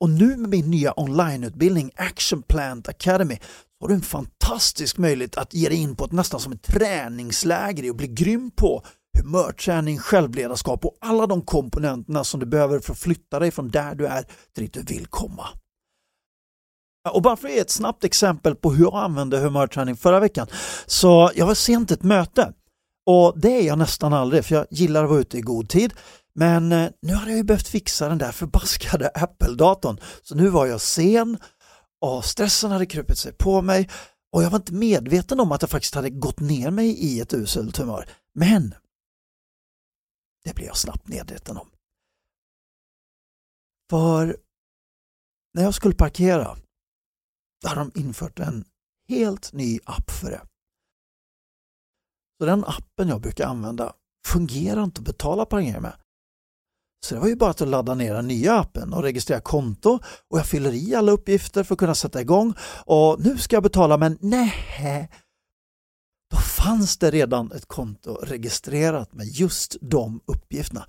Och 0.00 0.10
nu 0.10 0.36
med 0.36 0.50
min 0.50 0.70
nya 0.70 0.92
onlineutbildning 1.00 1.90
Action 1.96 2.42
Plant 2.42 2.88
Academy 2.88 3.38
har 3.80 3.88
du 3.88 3.94
en 3.94 4.02
fantastisk 4.02 4.98
möjlighet 4.98 5.36
att 5.36 5.54
ge 5.54 5.68
dig 5.68 5.78
in 5.78 5.96
på 5.96 6.04
ett 6.04 6.12
nästan 6.12 6.40
som 6.40 6.52
ett 6.52 6.62
träningsläger 6.62 7.90
och 7.90 7.96
bli 7.96 8.08
grym 8.08 8.50
på 8.50 8.82
humörträning, 9.18 9.98
självledarskap 9.98 10.84
och 10.84 10.96
alla 11.00 11.26
de 11.26 11.42
komponenterna 11.42 12.24
som 12.24 12.40
du 12.40 12.46
behöver 12.46 12.80
för 12.80 12.92
att 12.92 12.98
flytta 12.98 13.38
dig 13.38 13.50
från 13.50 13.70
där 13.70 13.94
du 13.94 14.06
är 14.06 14.22
till 14.54 14.64
dit 14.64 14.72
du 14.72 14.94
vill 14.94 15.06
komma. 15.06 15.48
Och 17.10 17.22
bara 17.22 17.36
för 17.36 17.48
att 17.48 17.54
ge 17.54 17.60
ett 17.60 17.70
snabbt 17.70 18.04
exempel 18.04 18.54
på 18.54 18.72
hur 18.72 18.84
jag 18.84 18.94
använde 18.94 19.38
humörträning 19.38 19.96
förra 19.96 20.20
veckan. 20.20 20.46
Så 20.86 21.30
jag 21.34 21.46
var 21.46 21.54
sent 21.54 21.90
ett 21.90 22.02
möte 22.02 22.52
och 23.06 23.40
det 23.40 23.48
är 23.48 23.62
jag 23.62 23.78
nästan 23.78 24.12
aldrig 24.12 24.44
för 24.44 24.54
jag 24.54 24.66
gillar 24.70 25.04
att 25.04 25.10
vara 25.10 25.20
ute 25.20 25.38
i 25.38 25.40
god 25.40 25.68
tid. 25.68 25.94
Men 26.34 26.72
eh, 26.72 26.90
nu 27.02 27.14
hade 27.14 27.30
jag 27.30 27.36
ju 27.36 27.44
behövt 27.44 27.68
fixa 27.68 28.08
den 28.08 28.18
där 28.18 28.32
förbaskade 28.32 29.08
Apple-datorn. 29.14 30.00
Så 30.22 30.34
nu 30.34 30.48
var 30.48 30.66
jag 30.66 30.80
sen 30.80 31.38
och 32.00 32.24
stressen 32.24 32.70
hade 32.70 32.86
krupit 32.86 33.18
sig 33.18 33.32
på 33.32 33.62
mig 33.62 33.90
och 34.32 34.42
jag 34.42 34.50
var 34.50 34.58
inte 34.58 34.74
medveten 34.74 35.40
om 35.40 35.52
att 35.52 35.62
jag 35.62 35.70
faktiskt 35.70 35.94
hade 35.94 36.10
gått 36.10 36.40
ner 36.40 36.70
mig 36.70 36.88
i 36.88 37.20
ett 37.20 37.34
uselt 37.34 37.76
humör. 37.76 38.08
Men 38.34 38.74
det 40.44 40.54
blev 40.54 40.66
jag 40.66 40.76
snabbt 40.76 41.08
medveten 41.08 41.56
om. 41.56 41.68
För 43.90 44.36
när 45.54 45.62
jag 45.62 45.74
skulle 45.74 45.94
parkera 45.94 46.56
då 47.62 47.68
hade 47.68 47.80
de 47.80 48.00
infört 48.00 48.38
en 48.38 48.64
helt 49.08 49.52
ny 49.52 49.80
app 49.84 50.10
för 50.10 50.30
det. 50.30 50.40
Så 52.38 52.46
den 52.46 52.64
appen 52.64 53.08
jag 53.08 53.20
brukar 53.20 53.46
använda 53.46 53.92
fungerar 54.26 54.84
inte 54.84 55.00
att 55.00 55.04
betala 55.04 55.46
pengar 55.46 55.80
med. 55.80 55.92
Så 57.04 57.14
det 57.14 57.20
var 57.20 57.28
ju 57.28 57.36
bara 57.36 57.50
att 57.50 57.60
ladda 57.60 57.94
ner 57.94 58.14
den 58.14 58.28
nya 58.28 58.58
appen 58.58 58.92
och 58.92 59.02
registrera 59.02 59.40
konto 59.40 59.98
och 60.28 60.38
jag 60.38 60.46
fyller 60.46 60.72
i 60.72 60.94
alla 60.94 61.12
uppgifter 61.12 61.64
för 61.64 61.74
att 61.74 61.78
kunna 61.78 61.94
sätta 61.94 62.20
igång 62.20 62.54
och 62.86 63.20
nu 63.20 63.38
ska 63.38 63.56
jag 63.56 63.62
betala 63.62 63.96
men 63.96 64.18
nej. 64.20 65.10
Då 66.30 66.36
fanns 66.36 66.98
det 66.98 67.10
redan 67.10 67.52
ett 67.52 67.66
konto 67.66 68.14
registrerat 68.14 69.12
med 69.12 69.26
just 69.26 69.76
de 69.80 70.20
uppgifterna. 70.26 70.86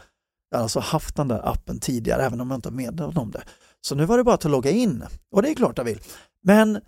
Jag 0.50 0.58
har 0.58 0.63
alltså 0.63 0.80
haft 0.80 1.15
den 1.15 1.27
där 1.27 1.50
appen 1.50 1.80
tidigare 1.80 2.24
även 2.24 2.42
om 2.42 2.51
jag 2.51 2.58
inte 2.58 2.70
har 2.70 2.75
meddelat 2.75 3.18
om 3.18 3.32
det. 3.32 3.44
Så 3.86 3.96
nu 3.96 4.06
var 4.06 4.18
det 4.18 4.24
bara 4.24 4.36
att 4.36 4.44
logga 4.44 4.72
in 4.72 5.04
och 5.32 5.41
det 5.41 5.50
är 5.50 5.54
klart 5.54 5.78
jag 5.78 5.86
vill. 5.86 6.00
Men 6.43 6.80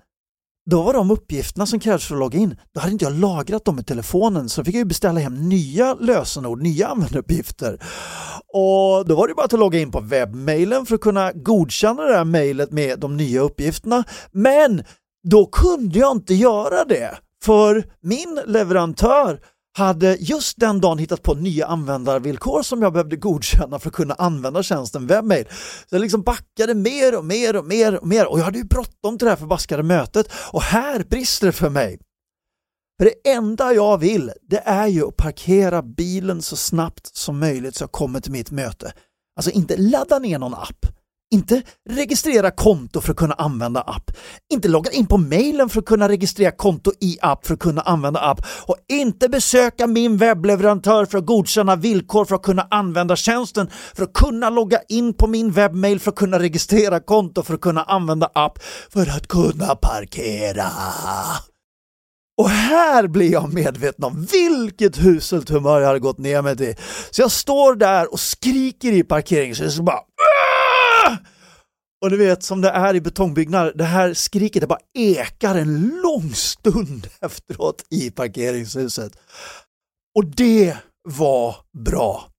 då 0.69 0.81
var 0.81 0.93
de 0.93 1.11
uppgifterna 1.11 1.65
som 1.65 1.79
krävdes 1.79 2.07
för 2.07 2.15
att 2.15 2.19
logga 2.19 2.39
in, 2.39 2.55
då 2.73 2.79
hade 2.79 2.91
inte 2.91 3.05
jag 3.05 3.13
lagrat 3.13 3.65
dem 3.65 3.79
i 3.79 3.83
telefonen 3.83 4.49
så 4.49 4.61
då 4.61 4.65
fick 4.65 4.75
jag 4.75 4.87
beställa 4.87 5.19
hem 5.19 5.49
nya 5.49 5.93
lösenord, 5.93 6.61
nya 6.61 6.87
användaruppgifter. 6.87 7.73
Och 8.53 9.05
då 9.05 9.15
var 9.15 9.27
det 9.27 9.33
bara 9.33 9.45
att 9.45 9.51
logga 9.51 9.79
in 9.79 9.91
på 9.91 10.01
webbmailen 10.01 10.85
för 10.85 10.95
att 10.95 11.01
kunna 11.01 11.31
godkänna 11.31 12.03
det 12.03 12.17
här 12.17 12.25
mejlet 12.25 12.71
med 12.71 12.99
de 12.99 13.17
nya 13.17 13.41
uppgifterna. 13.41 14.03
Men 14.31 14.83
då 15.29 15.45
kunde 15.45 15.99
jag 15.99 16.11
inte 16.11 16.33
göra 16.33 16.85
det 16.85 17.17
för 17.43 17.85
min 18.01 18.39
leverantör 18.45 19.39
hade 19.77 20.17
just 20.19 20.59
den 20.59 20.81
dagen 20.81 20.97
hittat 20.97 21.23
på 21.23 21.33
nya 21.33 21.67
användarvillkor 21.67 22.61
som 22.61 22.81
jag 22.81 22.93
behövde 22.93 23.15
godkänna 23.15 23.79
för 23.79 23.89
att 23.89 23.95
kunna 23.95 24.13
använda 24.13 24.63
tjänsten 24.63 25.07
Webmail. 25.07 25.45
Så 25.89 25.95
jag 25.95 26.01
liksom 26.01 26.21
backade 26.21 26.73
mer 26.73 27.17
och 27.17 27.25
mer 27.25 27.55
och 27.55 27.65
mer 27.65 27.95
och 27.95 28.07
mer 28.07 28.27
och 28.27 28.39
jag 28.39 28.43
hade 28.43 28.57
ju 28.57 28.63
bråttom 28.63 29.17
till 29.17 29.25
det 29.25 29.31
här 29.31 29.37
förbaskade 29.37 29.83
mötet 29.83 30.27
och 30.51 30.61
här 30.61 31.03
brister 31.03 31.47
det 31.47 31.53
för 31.53 31.69
mig. 31.69 31.99
För 32.99 33.05
det 33.05 33.31
enda 33.31 33.73
jag 33.73 33.97
vill 33.97 34.31
det 34.49 34.61
är 34.65 34.87
ju 34.87 35.07
att 35.07 35.17
parkera 35.17 35.81
bilen 35.81 36.41
så 36.41 36.55
snabbt 36.55 37.15
som 37.15 37.39
möjligt 37.39 37.75
så 37.75 37.83
jag 37.83 37.91
kommer 37.91 38.19
till 38.19 38.31
mitt 38.31 38.51
möte. 38.51 38.93
Alltså 39.35 39.51
inte 39.51 39.77
ladda 39.77 40.19
ner 40.19 40.39
någon 40.39 40.53
app, 40.53 40.85
inte 41.33 41.61
registrera 41.89 42.51
konto 42.51 43.01
för 43.01 43.11
att 43.11 43.17
kunna 43.17 43.33
använda 43.33 43.81
app. 43.81 44.11
Inte 44.53 44.67
logga 44.67 44.91
in 44.91 45.07
på 45.07 45.17
mejlen 45.17 45.69
för 45.69 45.79
att 45.79 45.85
kunna 45.85 46.09
registrera 46.09 46.51
konto 46.51 46.91
i 46.99 47.17
app 47.21 47.47
för 47.47 47.53
att 47.53 47.59
kunna 47.59 47.81
använda 47.81 48.19
app. 48.19 48.45
Och 48.67 48.75
inte 48.87 49.29
besöka 49.29 49.87
min 49.87 50.17
webbleverantör 50.17 51.05
för 51.05 51.17
att 51.17 51.25
godkänna 51.25 51.75
villkor 51.75 52.25
för 52.25 52.35
att 52.35 52.43
kunna 52.43 52.67
använda 52.71 53.15
tjänsten. 53.15 53.69
För 53.95 54.03
att 54.03 54.13
kunna 54.13 54.49
logga 54.49 54.79
in 54.89 55.13
på 55.13 55.27
min 55.27 55.51
webbmail 55.51 55.99
för 55.99 56.11
att 56.11 56.17
kunna 56.17 56.39
registrera 56.39 56.99
konto 56.99 57.43
för 57.43 57.53
att 57.53 57.61
kunna 57.61 57.83
använda 57.83 58.29
app. 58.33 58.59
För 58.89 59.09
att 59.09 59.27
kunna 59.27 59.75
parkera. 59.75 60.71
Och 62.37 62.49
här 62.49 63.07
blir 63.07 63.31
jag 63.31 63.53
medveten 63.53 64.03
om 64.03 64.27
vilket 64.31 64.97
huselt 64.97 65.49
humör 65.49 65.79
jag 65.79 65.87
hade 65.87 65.99
gått 65.99 66.17
ner 66.17 66.41
mig 66.41 66.57
till. 66.57 66.75
Så 67.11 67.21
jag 67.21 67.31
står 67.31 67.75
där 67.75 68.13
och 68.13 68.19
skriker 68.19 68.91
i 68.91 69.03
parkeringshuset 69.03 69.85
bara 69.85 69.99
och 72.01 72.09
du 72.09 72.17
vet 72.17 72.43
som 72.43 72.61
det 72.61 72.69
är 72.69 72.95
i 72.95 73.01
betongbyggnader, 73.01 73.73
det 73.73 73.83
här 73.83 74.13
skriket 74.13 74.61
det 74.61 74.67
bara 74.67 74.79
ekar 74.93 75.55
en 75.55 76.01
lång 76.01 76.33
stund 76.33 77.07
efteråt 77.21 77.85
i 77.89 78.11
parkeringshuset. 78.11 79.17
Och 80.15 80.25
det 80.25 80.77
var 81.01 81.55
bra. 81.85 82.29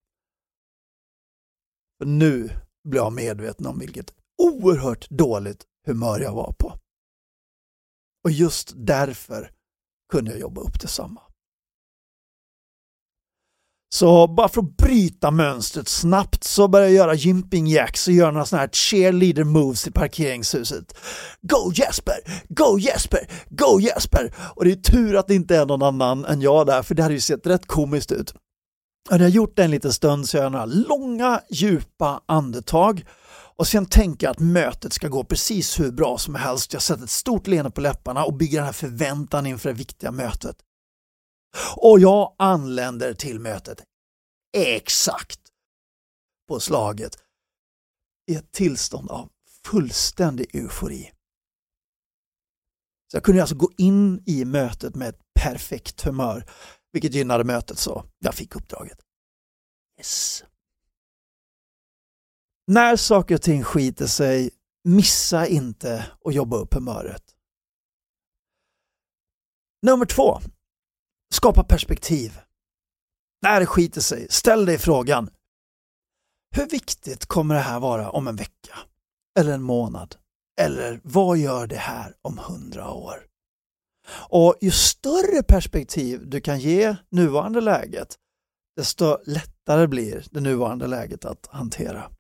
För 1.99 2.07
nu 2.07 2.51
blev 2.89 3.03
jag 3.03 3.13
medveten 3.13 3.67
om 3.67 3.79
vilket 3.79 4.15
oerhört 4.43 5.11
dåligt 5.11 5.65
humör 5.87 6.21
jag 6.21 6.33
var 6.33 6.53
på. 6.59 6.79
Och 8.25 8.31
just 8.31 8.73
därför 8.77 9.51
kunde 10.13 10.31
jag 10.31 10.41
jobba 10.41 10.61
upp 10.61 10.81
detsamma. 10.81 11.26
Så 13.97 14.27
bara 14.27 14.49
för 14.49 14.61
att 14.61 14.77
bryta 14.77 15.31
mönstret 15.31 15.89
snabbt 15.89 16.45
så 16.45 16.69
börjar 16.69 16.87
jag 16.87 16.95
göra 16.95 17.15
jumping 17.15 17.67
jacks 17.67 18.09
och 18.09 18.15
göra 18.15 18.31
några 18.31 18.47
sådana 18.47 18.61
här 18.61 18.71
cheerleader 18.73 19.45
moves 19.45 19.87
i 19.87 19.91
parkeringshuset. 19.91 20.99
Go 21.43 21.73
Jesper! 21.75 22.15
Go 22.49 22.79
Jesper! 22.79 23.29
Go 23.49 23.81
Jesper! 23.81 24.35
Och 24.55 24.65
det 24.65 24.73
är 24.73 24.77
tur 24.77 25.17
att 25.17 25.29
det 25.29 25.35
inte 25.35 25.57
är 25.57 25.67
någon 25.67 25.83
annan 25.83 26.25
än 26.25 26.41
jag 26.41 26.67
där 26.67 26.83
för 26.83 26.95
det 26.95 27.03
hade 27.03 27.15
ju 27.15 27.21
sett 27.21 27.47
rätt 27.47 27.67
komiskt 27.67 28.13
ut. 28.13 28.35
När 29.11 29.19
jag 29.19 29.31
gjort 29.31 29.57
det 29.57 29.65
en 29.65 29.71
liten 29.71 29.93
stund 29.93 30.29
så 30.29 30.37
gör 30.37 30.45
jag 30.45 30.53
några 30.53 30.67
långa 30.67 31.41
djupa 31.51 32.21
andetag 32.27 33.05
och 33.57 33.67
sen 33.67 33.87
tänker 33.87 34.27
jag 34.27 34.31
att 34.31 34.41
mötet 34.41 34.93
ska 34.93 35.09
gå 35.09 35.25
precis 35.25 35.81
hur 35.81 35.93
bra 35.93 36.19
som 36.19 36.35
helst. 36.35 36.73
Jag 36.73 36.83
sätter 36.83 37.05
ett 37.05 37.11
stort 37.11 37.47
leende 37.47 37.71
på 37.71 37.81
läpparna 37.81 38.25
och 38.25 38.35
bygger 38.35 38.59
den 38.59 38.67
här 38.67 38.73
förväntan 38.73 39.47
inför 39.47 39.69
det 39.69 39.75
viktiga 39.75 40.11
mötet. 40.11 40.57
Och 41.77 42.01
jag 42.01 42.35
anländer 42.39 43.15
till 43.15 43.41
mötet 43.41 43.85
exakt 44.57 45.41
på 46.49 46.61
slaget 46.61 47.17
i 48.31 48.35
ett 48.35 48.53
tillstånd 48.53 49.11
av 49.11 49.31
fullständig 49.65 50.55
eufori. 50.55 51.13
Så 53.11 53.17
jag 53.17 53.25
kunde 53.25 53.41
alltså 53.41 53.57
gå 53.57 53.71
in 53.77 54.23
i 54.27 54.45
mötet 54.45 54.95
med 54.95 55.09
ett 55.09 55.21
perfekt 55.41 56.03
humör, 56.03 56.51
vilket 56.93 57.15
gynnade 57.15 57.45
mötet 57.45 57.79
så 57.79 58.05
jag 58.19 58.35
fick 58.35 58.57
uppdraget. 58.57 58.99
Yes. 59.99 60.45
När 62.67 62.97
saker 62.97 63.35
och 63.35 63.43
ting 63.43 63.65
skiter 63.65 64.07
sig, 64.07 64.51
missa 64.85 65.47
inte 65.47 66.07
att 66.25 66.35
jobba 66.35 66.57
upp 66.57 66.75
humöret. 66.75 67.23
Nummer 69.83 70.07
två, 70.07 70.41
Skapa 71.35 71.65
perspektiv. 71.65 72.41
När 73.43 73.61
det 73.61 73.67
skiter 73.67 74.01
sig, 74.01 74.27
ställ 74.31 74.67
dig 74.67 74.79
frågan. 74.79 75.31
Hur 76.57 76.67
viktigt 76.67 77.27
kommer 77.27 77.55
det 77.55 77.61
här 77.61 77.81
vara 77.81 78.11
om 78.11 78.29
en 78.29 78.37
vecka? 78.37 78.79
Eller 79.39 79.53
en 79.53 79.63
månad? 79.63 80.17
Eller 80.61 81.01
vad 81.05 81.39
gör 81.39 81.67
det 81.67 81.77
här 81.77 82.15
om 82.23 82.39
hundra 82.39 82.91
år? 82.91 83.27
Och 84.29 84.55
ju 84.61 84.71
större 84.71 85.43
perspektiv 85.43 86.29
du 86.29 86.41
kan 86.41 86.61
ge 86.61 86.97
nuvarande 87.11 87.61
läget, 87.61 88.17
desto 88.77 89.19
lättare 89.27 89.87
blir 89.87 90.25
det 90.31 90.41
nuvarande 90.41 90.87
läget 90.87 91.25
att 91.25 91.47
hantera. 91.47 92.11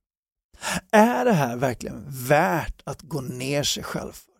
Är 0.92 1.24
det 1.24 1.32
här 1.32 1.56
verkligen 1.56 2.04
värt 2.08 2.82
att 2.84 3.02
gå 3.02 3.20
ner 3.20 3.62
sig 3.62 3.82
själv 3.82 4.12
för? 4.12 4.34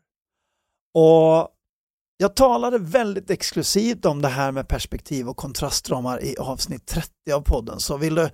Och 0.95 1.56
jag 2.17 2.37
talade 2.37 2.79
väldigt 2.79 3.31
exklusivt 3.31 4.05
om 4.05 4.23
det 4.23 4.29
här 4.29 4.53
med 4.53 4.69
perspektiv 4.69 5.29
och 5.29 5.37
kontrastramar 5.37 6.25
i 6.25 6.37
avsnitt 6.37 6.87
30 6.87 7.11
av 7.35 7.41
podden, 7.41 7.81
så 7.81 7.97
vill 7.97 8.15
du 8.15 8.31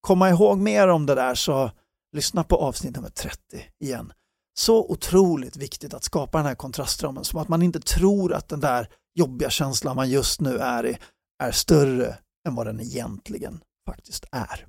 komma 0.00 0.30
ihåg 0.30 0.58
mer 0.58 0.88
om 0.88 1.06
det 1.06 1.14
där 1.14 1.34
så 1.34 1.70
lyssna 2.12 2.44
på 2.44 2.56
avsnitt 2.56 2.96
nummer 2.96 3.10
30 3.10 3.38
igen. 3.80 4.12
Så 4.58 4.90
otroligt 4.90 5.56
viktigt 5.56 5.94
att 5.94 6.04
skapa 6.04 6.38
den 6.38 6.46
här 6.46 6.54
kontrastramen, 6.54 7.24
som 7.24 7.40
att 7.40 7.48
man 7.48 7.62
inte 7.62 7.80
tror 7.80 8.32
att 8.32 8.48
den 8.48 8.60
där 8.60 8.88
jobbiga 9.14 9.50
känslan 9.50 9.96
man 9.96 10.10
just 10.10 10.40
nu 10.40 10.58
är 10.58 10.86
i 10.86 10.98
är 11.42 11.52
större 11.52 12.18
än 12.48 12.54
vad 12.54 12.66
den 12.66 12.80
egentligen 12.80 13.60
faktiskt 13.86 14.24
är. 14.32 14.66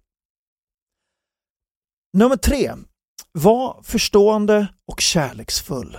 Nummer 2.13 2.37
tre. 2.37 2.73
Var 3.31 3.83
förstående 3.83 4.67
och 4.87 5.01
kärleksfull. 5.01 5.97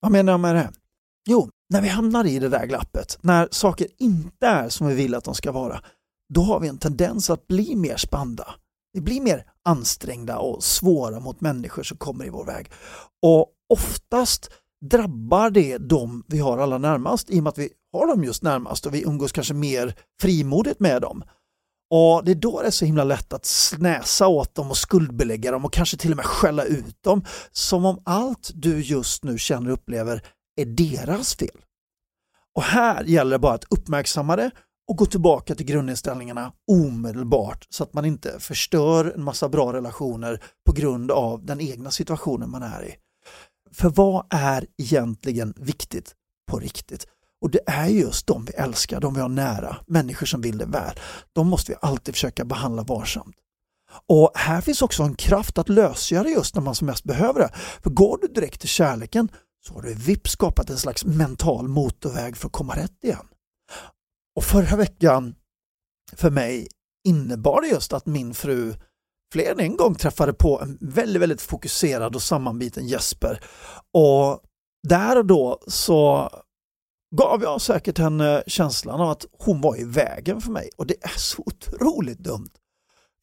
Vad 0.00 0.12
menar 0.12 0.32
jag 0.32 0.40
med 0.40 0.54
det? 0.54 0.72
Jo, 1.30 1.50
när 1.70 1.82
vi 1.82 1.88
hamnar 1.88 2.26
i 2.26 2.38
det 2.38 2.48
där 2.48 2.66
glappet, 2.66 3.18
när 3.20 3.48
saker 3.50 3.86
inte 3.98 4.46
är 4.46 4.68
som 4.68 4.86
vi 4.86 4.94
vill 4.94 5.14
att 5.14 5.24
de 5.24 5.34
ska 5.34 5.52
vara, 5.52 5.80
då 6.34 6.40
har 6.40 6.60
vi 6.60 6.68
en 6.68 6.78
tendens 6.78 7.30
att 7.30 7.46
bli 7.46 7.76
mer 7.76 7.96
spända. 7.96 8.54
Vi 8.92 9.00
blir 9.00 9.20
mer 9.20 9.44
ansträngda 9.64 10.38
och 10.38 10.64
svåra 10.64 11.20
mot 11.20 11.40
människor 11.40 11.82
som 11.82 11.96
kommer 11.96 12.26
i 12.26 12.28
vår 12.28 12.44
väg. 12.44 12.70
Och 13.22 13.46
oftast 13.72 14.50
drabbar 14.90 15.50
det 15.50 15.78
de 15.78 16.24
vi 16.28 16.38
har 16.38 16.58
allra 16.58 16.78
närmast 16.78 17.30
i 17.30 17.38
och 17.38 17.42
med 17.42 17.50
att 17.50 17.58
vi 17.58 17.68
har 17.92 18.06
dem 18.06 18.24
just 18.24 18.42
närmast 18.42 18.86
och 18.86 18.94
vi 18.94 19.02
umgås 19.02 19.32
kanske 19.32 19.54
mer 19.54 19.94
frimodigt 20.20 20.80
med 20.80 21.02
dem. 21.02 21.24
Och 21.90 22.24
det 22.24 22.30
är 22.30 22.34
då 22.34 22.60
det 22.60 22.66
är 22.66 22.70
så 22.70 22.84
himla 22.84 23.04
lätt 23.04 23.32
att 23.32 23.44
snäsa 23.44 24.26
åt 24.26 24.54
dem 24.54 24.70
och 24.70 24.76
skuldbelägga 24.76 25.50
dem 25.50 25.64
och 25.64 25.72
kanske 25.72 25.96
till 25.96 26.10
och 26.10 26.16
med 26.16 26.26
skälla 26.26 26.64
ut 26.64 27.02
dem 27.02 27.24
som 27.52 27.84
om 27.84 28.02
allt 28.04 28.50
du 28.54 28.82
just 28.82 29.24
nu 29.24 29.38
känner 29.38 29.70
och 29.70 29.74
upplever 29.74 30.22
är 30.60 30.66
deras 30.66 31.34
fel. 31.34 31.64
Och 32.54 32.62
här 32.62 33.04
gäller 33.04 33.30
det 33.30 33.38
bara 33.38 33.54
att 33.54 33.64
uppmärksamma 33.70 34.36
det 34.36 34.50
och 34.88 34.96
gå 34.96 35.06
tillbaka 35.06 35.54
till 35.54 35.66
grundinställningarna 35.66 36.52
omedelbart 36.70 37.66
så 37.70 37.82
att 37.82 37.94
man 37.94 38.04
inte 38.04 38.40
förstör 38.40 39.12
en 39.16 39.24
massa 39.24 39.48
bra 39.48 39.72
relationer 39.72 40.42
på 40.66 40.72
grund 40.72 41.10
av 41.10 41.44
den 41.46 41.60
egna 41.60 41.90
situationen 41.90 42.50
man 42.50 42.62
är 42.62 42.84
i. 42.84 42.94
För 43.72 43.88
vad 43.88 44.26
är 44.30 44.66
egentligen 44.78 45.54
viktigt 45.56 46.14
på 46.50 46.58
riktigt? 46.58 47.06
Och 47.40 47.50
det 47.50 47.60
är 47.66 47.86
just 47.86 48.26
de 48.26 48.44
vi 48.44 48.52
älskar, 48.52 49.00
de 49.00 49.14
vi 49.14 49.20
har 49.20 49.28
nära, 49.28 49.76
människor 49.86 50.26
som 50.26 50.40
vill 50.40 50.58
det 50.58 50.66
väl. 50.66 50.94
De 51.32 51.48
måste 51.48 51.72
vi 51.72 51.78
alltid 51.80 52.14
försöka 52.14 52.44
behandla 52.44 52.82
varsamt. 52.82 53.36
Och 54.06 54.32
här 54.34 54.60
finns 54.60 54.82
också 54.82 55.02
en 55.02 55.14
kraft 55.14 55.58
att 55.58 55.68
lösgöra 55.68 56.28
just 56.28 56.54
när 56.54 56.62
man 56.62 56.74
som 56.74 56.86
mest 56.86 57.04
behöver 57.04 57.40
det. 57.40 57.50
För 57.82 57.90
går 57.90 58.18
du 58.22 58.26
direkt 58.26 58.60
till 58.60 58.68
kärleken 58.68 59.28
så 59.66 59.74
har 59.74 59.82
du 59.82 59.94
vips 59.94 60.30
skapat 60.30 60.70
en 60.70 60.78
slags 60.78 61.04
mental 61.04 61.68
motorväg 61.68 62.36
för 62.36 62.46
att 62.46 62.52
komma 62.52 62.76
rätt 62.76 63.04
igen. 63.04 63.26
Och 64.36 64.44
förra 64.44 64.76
veckan 64.76 65.34
för 66.12 66.30
mig 66.30 66.68
innebar 67.08 67.60
det 67.60 67.68
just 67.68 67.92
att 67.92 68.06
min 68.06 68.34
fru 68.34 68.74
fler 69.32 69.52
än 69.52 69.60
en 69.60 69.76
gång 69.76 69.94
träffade 69.94 70.32
på 70.32 70.60
en 70.60 70.78
väldigt, 70.80 71.22
väldigt 71.22 71.42
fokuserad 71.42 72.14
och 72.14 72.22
sammanbiten 72.22 72.86
Jesper. 72.86 73.44
Och 73.92 74.40
där 74.88 75.18
och 75.18 75.26
då 75.26 75.58
så 75.66 76.30
gav 77.16 77.42
jag 77.42 77.60
säkert 77.60 77.98
henne 77.98 78.42
känslan 78.46 79.00
av 79.00 79.10
att 79.10 79.26
hon 79.32 79.60
var 79.60 79.80
i 79.80 79.84
vägen 79.84 80.40
för 80.40 80.50
mig 80.50 80.70
och 80.76 80.86
det 80.86 81.04
är 81.04 81.18
så 81.18 81.42
otroligt 81.46 82.18
dumt. 82.18 82.50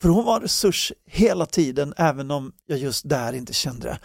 För 0.01 0.09
hon 0.09 0.25
var 0.25 0.35
en 0.35 0.41
resurs 0.41 0.93
hela 1.05 1.45
tiden 1.45 1.93
även 1.97 2.31
om 2.31 2.51
jag 2.65 2.79
just 2.79 3.09
där 3.09 3.33
inte 3.33 3.53
kände 3.53 3.87
det. 3.87 3.99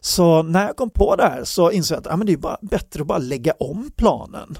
Så 0.00 0.42
när 0.42 0.66
jag 0.66 0.76
kom 0.76 0.90
på 0.90 1.16
det 1.16 1.22
här 1.22 1.44
så 1.44 1.70
insåg 1.70 1.96
jag 1.96 2.00
att 2.00 2.06
ja, 2.06 2.16
men 2.16 2.26
det 2.26 2.32
är 2.32 2.36
bara 2.36 2.58
bättre 2.62 3.00
att 3.00 3.06
bara 3.06 3.18
lägga 3.18 3.52
om 3.52 3.90
planen. 3.96 4.58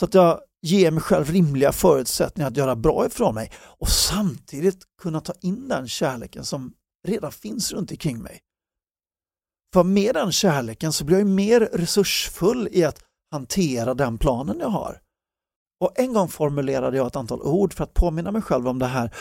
Så 0.00 0.04
att 0.04 0.14
jag 0.14 0.40
ger 0.62 0.90
mig 0.90 1.02
själv 1.02 1.30
rimliga 1.30 1.72
förutsättningar 1.72 2.48
att 2.48 2.56
göra 2.56 2.76
bra 2.76 3.06
ifrån 3.06 3.34
mig 3.34 3.52
och 3.78 3.88
samtidigt 3.88 4.84
kunna 5.02 5.20
ta 5.20 5.32
in 5.40 5.68
den 5.68 5.88
kärleken 5.88 6.44
som 6.44 6.72
redan 7.08 7.32
finns 7.32 7.72
runt 7.72 7.90
omkring 7.90 8.18
mig. 8.22 8.40
För 9.72 9.84
med 9.84 10.14
den 10.14 10.32
kärleken 10.32 10.92
så 10.92 11.04
blir 11.04 11.18
jag 11.18 11.26
mer 11.26 11.60
resursfull 11.60 12.68
i 12.72 12.84
att 12.84 12.98
hantera 13.30 13.94
den 13.94 14.18
planen 14.18 14.58
jag 14.60 14.68
har. 14.68 15.00
Och 15.80 15.92
en 15.94 16.12
gång 16.12 16.28
formulerade 16.28 16.96
jag 16.96 17.06
ett 17.06 17.16
antal 17.16 17.42
ord 17.42 17.74
för 17.74 17.84
att 17.84 17.94
påminna 17.94 18.32
mig 18.32 18.42
själv 18.42 18.68
om 18.68 18.78
det 18.78 18.86
här. 18.86 19.14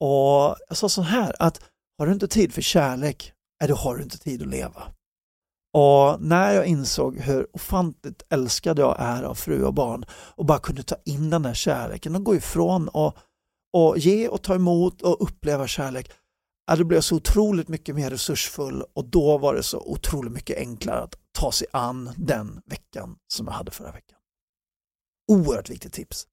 Och 0.00 0.56
jag 0.68 0.76
sa 0.76 0.88
så 0.88 1.02
här 1.02 1.36
att 1.38 1.60
har 1.98 2.06
du 2.06 2.12
inte 2.12 2.28
tid 2.28 2.54
för 2.54 2.62
kärlek, 2.62 3.32
är 3.64 3.68
då 3.68 3.74
har 3.74 3.96
du 3.96 4.02
inte 4.02 4.18
tid 4.18 4.42
att 4.42 4.48
leva. 4.48 4.92
Och 5.72 6.22
när 6.22 6.52
jag 6.52 6.66
insåg 6.66 7.18
hur 7.18 7.56
ofantligt 7.56 8.22
älskad 8.30 8.78
jag 8.78 8.96
är 8.98 9.22
av 9.22 9.34
fru 9.34 9.64
och 9.64 9.74
barn 9.74 10.04
och 10.10 10.44
bara 10.46 10.58
kunde 10.58 10.82
ta 10.82 10.96
in 11.04 11.30
den 11.30 11.42
där 11.42 11.54
kärleken 11.54 12.16
och 12.16 12.24
gå 12.24 12.34
ifrån 12.34 12.88
och, 12.88 13.16
och 13.72 13.98
ge 13.98 14.28
och 14.28 14.42
ta 14.42 14.54
emot 14.54 15.02
och 15.02 15.22
uppleva 15.22 15.66
kärlek, 15.66 16.12
ja, 16.66 16.76
då 16.76 16.84
blev 16.84 16.96
jag 16.96 17.04
så 17.04 17.16
otroligt 17.16 17.68
mycket 17.68 17.94
mer 17.94 18.10
resursfull 18.10 18.84
och 18.92 19.04
då 19.04 19.38
var 19.38 19.54
det 19.54 19.62
så 19.62 19.80
otroligt 19.80 20.32
mycket 20.32 20.58
enklare 20.58 21.00
att 21.02 21.14
ta 21.38 21.52
sig 21.52 21.66
an 21.72 22.10
den 22.16 22.62
veckan 22.66 23.16
som 23.32 23.46
jag 23.46 23.54
hade 23.54 23.70
förra 23.70 23.92
veckan. 23.92 24.18
Oerhört 25.32 25.70
viktigt 25.70 25.92
tips. 25.92 26.26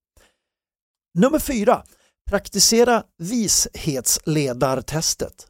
Nummer 1.14 1.40
fyra, 1.40 1.84
praktisera 2.28 3.04
vishetsledartestet. 3.18 5.48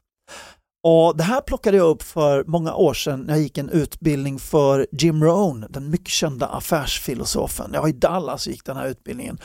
Och 0.83 1.17
det 1.17 1.23
här 1.23 1.41
plockade 1.41 1.77
jag 1.77 1.87
upp 1.87 2.03
för 2.03 2.43
många 2.43 2.75
år 2.75 2.93
sedan 2.93 3.19
när 3.19 3.33
jag 3.33 3.43
gick 3.43 3.57
en 3.57 3.69
utbildning 3.69 4.39
för 4.39 4.87
Jim 4.91 5.23
Rohn, 5.23 5.65
den 5.69 5.89
mycket 5.89 6.07
kända 6.07 6.47
affärsfilosofen. 6.47 7.71
Jag 7.73 7.81
var 7.81 7.89
i 7.89 7.91
Dallas 7.91 8.47
och 8.47 8.51
gick 8.51 8.65
den 8.65 8.77
här 8.77 8.87
utbildningen. 8.87 9.37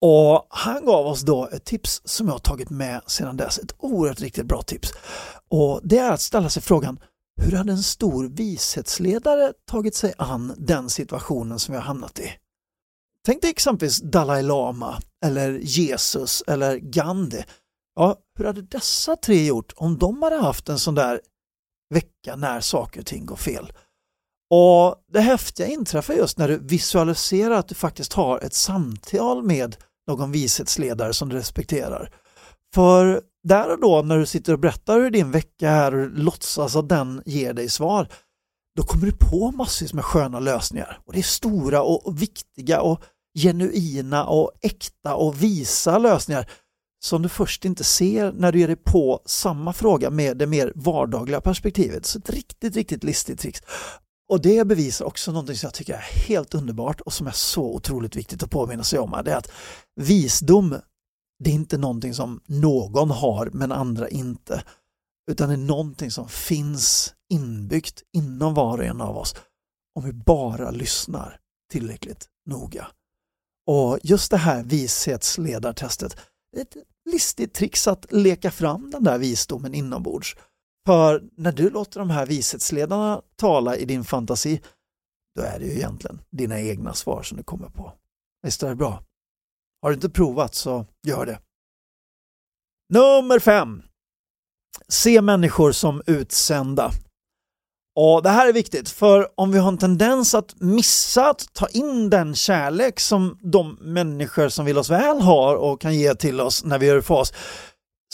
Och 0.00 0.46
han 0.50 0.84
gav 0.84 1.06
oss 1.06 1.22
då 1.22 1.48
ett 1.52 1.64
tips 1.64 2.02
som 2.04 2.26
jag 2.26 2.34
har 2.34 2.38
tagit 2.38 2.70
med 2.70 3.00
sedan 3.06 3.36
dess, 3.36 3.58
ett 3.58 3.74
oerhört 3.78 4.20
riktigt 4.20 4.46
bra 4.46 4.62
tips. 4.62 4.92
Och 5.48 5.80
det 5.84 5.98
är 5.98 6.12
att 6.12 6.20
ställa 6.20 6.48
sig 6.48 6.62
frågan, 6.62 6.98
hur 7.42 7.56
hade 7.56 7.72
en 7.72 7.82
stor 7.82 8.24
vishetsledare 8.24 9.52
tagit 9.70 9.94
sig 9.94 10.14
an 10.18 10.54
den 10.58 10.90
situationen 10.90 11.58
som 11.58 11.72
vi 11.72 11.78
har 11.78 11.86
hamnat 11.86 12.18
i? 12.18 12.32
Tänk 13.28 13.42
dig 13.42 13.50
exempelvis 13.50 14.00
Dalai 14.00 14.42
Lama 14.42 15.00
eller 15.24 15.58
Jesus 15.58 16.42
eller 16.46 16.76
Gandhi. 16.76 17.44
Ja, 17.96 18.16
hur 18.38 18.44
hade 18.44 18.62
dessa 18.62 19.16
tre 19.16 19.46
gjort 19.46 19.72
om 19.76 19.98
de 19.98 20.22
hade 20.22 20.36
haft 20.36 20.68
en 20.68 20.78
sån 20.78 20.94
där 20.94 21.20
vecka 21.94 22.36
när 22.36 22.60
saker 22.60 23.00
och 23.00 23.06
ting 23.06 23.26
går 23.26 23.36
fel? 23.36 23.72
Och 24.54 24.96
Det 25.12 25.20
häftiga 25.20 25.66
inträffar 25.66 26.14
just 26.14 26.38
när 26.38 26.48
du 26.48 26.58
visualiserar 26.58 27.54
att 27.54 27.68
du 27.68 27.74
faktiskt 27.74 28.12
har 28.12 28.38
ett 28.38 28.54
samtal 28.54 29.42
med 29.42 29.76
någon 30.06 30.32
vishetsledare 30.32 31.14
som 31.14 31.28
du 31.28 31.36
respekterar. 31.36 32.10
För 32.74 33.22
där 33.48 33.70
och 33.72 33.80
då 33.80 34.02
när 34.02 34.18
du 34.18 34.26
sitter 34.26 34.52
och 34.52 34.60
berättar 34.60 35.00
hur 35.00 35.10
din 35.10 35.30
vecka 35.30 35.70
är 35.70 35.94
och 35.94 36.10
låtsas 36.10 36.76
att 36.76 36.88
den 36.88 37.22
ger 37.26 37.52
dig 37.52 37.68
svar, 37.68 38.08
då 38.76 38.82
kommer 38.82 39.06
du 39.06 39.12
på 39.12 39.50
massvis 39.50 39.92
med 39.94 40.04
sköna 40.04 40.40
lösningar. 40.40 41.00
Och 41.04 41.12
Det 41.12 41.18
är 41.18 41.22
stora 41.22 41.82
och 41.82 42.22
viktiga 42.22 42.80
och 42.80 43.02
genuina 43.42 44.26
och 44.26 44.52
äkta 44.60 45.14
och 45.14 45.42
visa 45.42 45.98
lösningar 45.98 46.50
som 47.04 47.22
du 47.22 47.28
först 47.28 47.64
inte 47.64 47.84
ser 47.84 48.32
när 48.32 48.52
du 48.52 48.58
ger 48.58 48.66
dig 48.66 48.76
på 48.76 49.22
samma 49.26 49.72
fråga 49.72 50.10
med 50.10 50.36
det 50.36 50.46
mer 50.46 50.72
vardagliga 50.74 51.40
perspektivet. 51.40 52.06
Så 52.06 52.18
ett 52.18 52.30
riktigt, 52.30 52.76
riktigt 52.76 53.04
listigt 53.04 53.40
trix. 53.40 53.60
Och 54.28 54.42
det 54.42 54.66
bevisar 54.66 55.04
också 55.04 55.32
någonting 55.32 55.56
som 55.56 55.66
jag 55.66 55.74
tycker 55.74 55.94
är 55.94 56.26
helt 56.28 56.54
underbart 56.54 57.00
och 57.00 57.12
som 57.12 57.26
är 57.26 57.32
så 57.32 57.74
otroligt 57.74 58.16
viktigt 58.16 58.42
att 58.42 58.50
påminna 58.50 58.82
sig 58.82 58.98
om. 58.98 59.22
Det 59.24 59.32
är 59.32 59.36
att 59.36 59.50
visdom, 60.00 60.76
det 61.44 61.50
är 61.50 61.54
inte 61.54 61.78
någonting 61.78 62.14
som 62.14 62.40
någon 62.46 63.10
har 63.10 63.50
men 63.52 63.72
andra 63.72 64.08
inte. 64.08 64.62
Utan 65.30 65.48
det 65.48 65.54
är 65.54 65.58
någonting 65.58 66.10
som 66.10 66.28
finns 66.28 67.14
inbyggt 67.32 68.02
inom 68.16 68.54
var 68.54 68.78
och 68.78 68.84
en 68.84 69.00
av 69.00 69.16
oss 69.16 69.34
om 69.94 70.04
vi 70.04 70.12
bara 70.12 70.70
lyssnar 70.70 71.40
tillräckligt 71.72 72.28
noga. 72.46 72.86
Och 73.68 73.98
just 74.02 74.30
det 74.30 74.36
här 74.36 74.62
vishetsledartestet, 74.62 76.16
ett 76.56 76.76
listigt 77.10 77.54
trix 77.54 77.88
att 77.88 78.12
leka 78.12 78.50
fram 78.50 78.90
den 78.90 79.04
där 79.04 79.18
visdomen 79.18 79.74
inombords. 79.74 80.36
För 80.86 81.22
när 81.36 81.52
du 81.52 81.70
låter 81.70 82.00
de 82.00 82.10
här 82.10 82.26
vishetsledarna 82.26 83.22
tala 83.36 83.76
i 83.76 83.84
din 83.84 84.04
fantasi, 84.04 84.62
då 85.36 85.42
är 85.42 85.58
det 85.58 85.64
ju 85.64 85.72
egentligen 85.72 86.20
dina 86.30 86.60
egna 86.60 86.94
svar 86.94 87.22
som 87.22 87.36
du 87.36 87.42
kommer 87.42 87.68
på. 87.68 87.92
Visst 88.42 88.62
är 88.62 88.68
det 88.68 88.74
bra? 88.74 89.02
Har 89.82 89.90
du 89.90 89.94
inte 89.94 90.10
provat 90.10 90.54
så 90.54 90.86
gör 91.06 91.26
det. 91.26 91.40
Nummer 92.92 93.38
fem. 93.38 93.82
Se 94.88 95.22
människor 95.22 95.72
som 95.72 96.02
utsända. 96.06 96.90
Och 98.00 98.22
Det 98.22 98.28
här 98.28 98.48
är 98.48 98.52
viktigt, 98.52 98.88
för 98.88 99.28
om 99.34 99.52
vi 99.52 99.58
har 99.58 99.68
en 99.68 99.78
tendens 99.78 100.34
att 100.34 100.60
missa 100.60 101.30
att 101.30 101.52
ta 101.52 101.66
in 101.66 102.10
den 102.10 102.34
kärlek 102.34 103.00
som 103.00 103.38
de 103.42 103.78
människor 103.80 104.48
som 104.48 104.64
vill 104.64 104.78
oss 104.78 104.90
väl 104.90 105.20
har 105.20 105.56
och 105.56 105.80
kan 105.80 105.94
ge 105.94 106.14
till 106.14 106.40
oss 106.40 106.64
när 106.64 106.78
vi 106.78 106.86
gör 106.86 107.00
fas, 107.00 107.32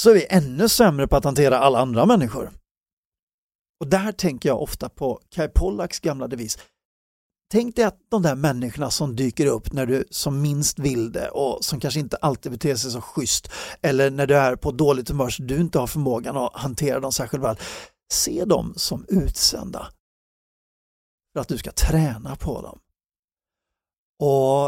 så 0.01 0.11
är 0.11 0.15
vi 0.15 0.27
ännu 0.31 0.69
sämre 0.69 1.09
på 1.09 1.17
att 1.17 1.25
hantera 1.25 1.59
alla 1.59 1.79
andra 1.79 2.07
människor. 2.07 2.51
Och 3.81 3.87
där 3.87 4.13
tänker 4.13 4.49
jag 4.49 4.63
ofta 4.63 4.89
på 4.89 5.21
Kai 5.35 5.49
Pollaks 5.49 6.01
gamla 6.01 6.29
devis. 6.29 6.59
Tänk 7.53 7.77
dig 7.77 7.85
att 7.85 7.99
de 8.11 8.23
där 8.23 8.35
människorna 8.35 8.91
som 8.91 9.17
dyker 9.17 9.47
upp 9.47 9.73
när 9.73 9.87
du 9.87 10.05
som 10.11 10.43
minst 10.43 10.79
vill 10.79 11.13
det 11.13 11.29
och 11.29 11.65
som 11.65 11.81
kanske 11.81 12.01
inte 12.01 12.17
alltid 12.17 12.53
beter 12.53 12.75
sig 12.75 12.91
så 12.91 13.01
schysst 13.01 13.51
eller 13.83 14.11
när 14.11 14.27
du 14.27 14.37
är 14.37 14.57
på 14.57 14.71
dåligt 14.71 15.09
humör 15.09 15.29
så 15.29 15.43
du 15.43 15.57
inte 15.57 15.79
har 15.79 15.87
förmågan 15.87 16.37
att 16.37 16.51
hantera 16.55 17.01
dem 17.01 17.13
särskilt 17.13 17.45
väl. 17.45 17.57
Se 18.13 18.45
dem 18.45 18.75
som 18.77 19.05
utsända 19.09 19.93
för 21.33 21.41
att 21.41 21.49
du 21.49 21.59
ska 21.59 21.73
träna 21.73 22.37
på 22.37 22.63
dem. 22.63 22.79
Och, 24.19 24.67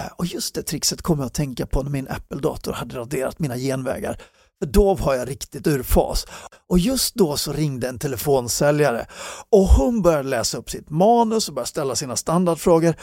eh, 0.00 0.12
och 0.18 0.26
just 0.26 0.54
det 0.54 0.62
trixet 0.62 1.02
kommer 1.02 1.22
jag 1.22 1.26
att 1.26 1.34
tänka 1.34 1.66
på 1.66 1.82
när 1.82 1.90
min 1.90 2.08
Apple-dator 2.08 2.72
hade 2.72 2.96
raderat 2.96 3.38
mina 3.38 3.56
genvägar. 3.56 4.22
För 4.58 4.66
då 4.66 4.94
var 4.94 5.14
jag 5.14 5.28
riktigt 5.28 5.66
ur 5.66 5.82
fas. 5.82 6.26
Och 6.66 6.78
just 6.78 7.14
då 7.14 7.36
så 7.36 7.52
ringde 7.52 7.88
en 7.88 7.98
telefonsäljare 7.98 9.06
och 9.50 9.66
hon 9.66 10.02
började 10.02 10.28
läsa 10.28 10.58
upp 10.58 10.70
sitt 10.70 10.90
manus 10.90 11.48
och 11.48 11.54
började 11.54 11.68
ställa 11.68 11.96
sina 11.96 12.16
standardfrågor. 12.16 12.94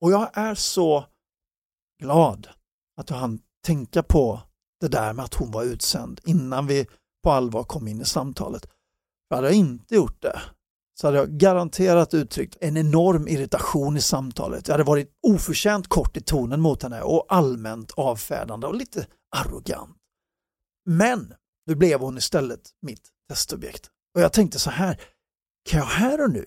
Och 0.00 0.12
jag 0.12 0.30
är 0.38 0.54
så 0.54 1.04
glad 2.02 2.48
att 2.96 3.10
jag 3.10 3.16
hann 3.16 3.40
tänka 3.66 4.02
på 4.02 4.40
det 4.80 4.88
där 4.88 5.12
med 5.12 5.24
att 5.24 5.34
hon 5.34 5.50
var 5.50 5.64
utsänd 5.64 6.20
innan 6.24 6.66
vi 6.66 6.86
på 7.24 7.30
allvar 7.30 7.64
kom 7.64 7.88
in 7.88 8.00
i 8.00 8.04
samtalet. 8.04 8.66
För 9.28 9.36
hade 9.36 9.48
jag 9.48 9.56
inte 9.56 9.94
gjort 9.94 10.22
det 10.22 10.40
så 11.00 11.06
hade 11.06 11.18
jag 11.18 11.30
garanterat 11.30 12.14
uttryckt 12.14 12.56
en 12.60 12.76
enorm 12.76 13.28
irritation 13.28 13.96
i 13.96 14.00
samtalet. 14.00 14.68
Jag 14.68 14.74
hade 14.74 14.84
varit 14.84 15.10
oförtjänt 15.26 15.88
kort 15.88 16.16
i 16.16 16.20
tonen 16.20 16.60
mot 16.60 16.82
henne 16.82 17.02
och 17.02 17.26
allmänt 17.28 17.90
avfärdande 17.90 18.66
och 18.66 18.74
lite 18.74 19.06
arrogant. 19.36 19.96
Men 20.86 21.34
nu 21.66 21.74
blev 21.74 22.00
hon 22.00 22.18
istället 22.18 22.60
mitt 22.82 23.08
testobjekt. 23.28 23.90
Och 24.14 24.20
jag 24.20 24.32
tänkte 24.32 24.58
så 24.58 24.70
här, 24.70 25.00
kan 25.70 25.80
jag 25.80 25.86
här 25.86 26.24
och 26.24 26.30
nu, 26.30 26.46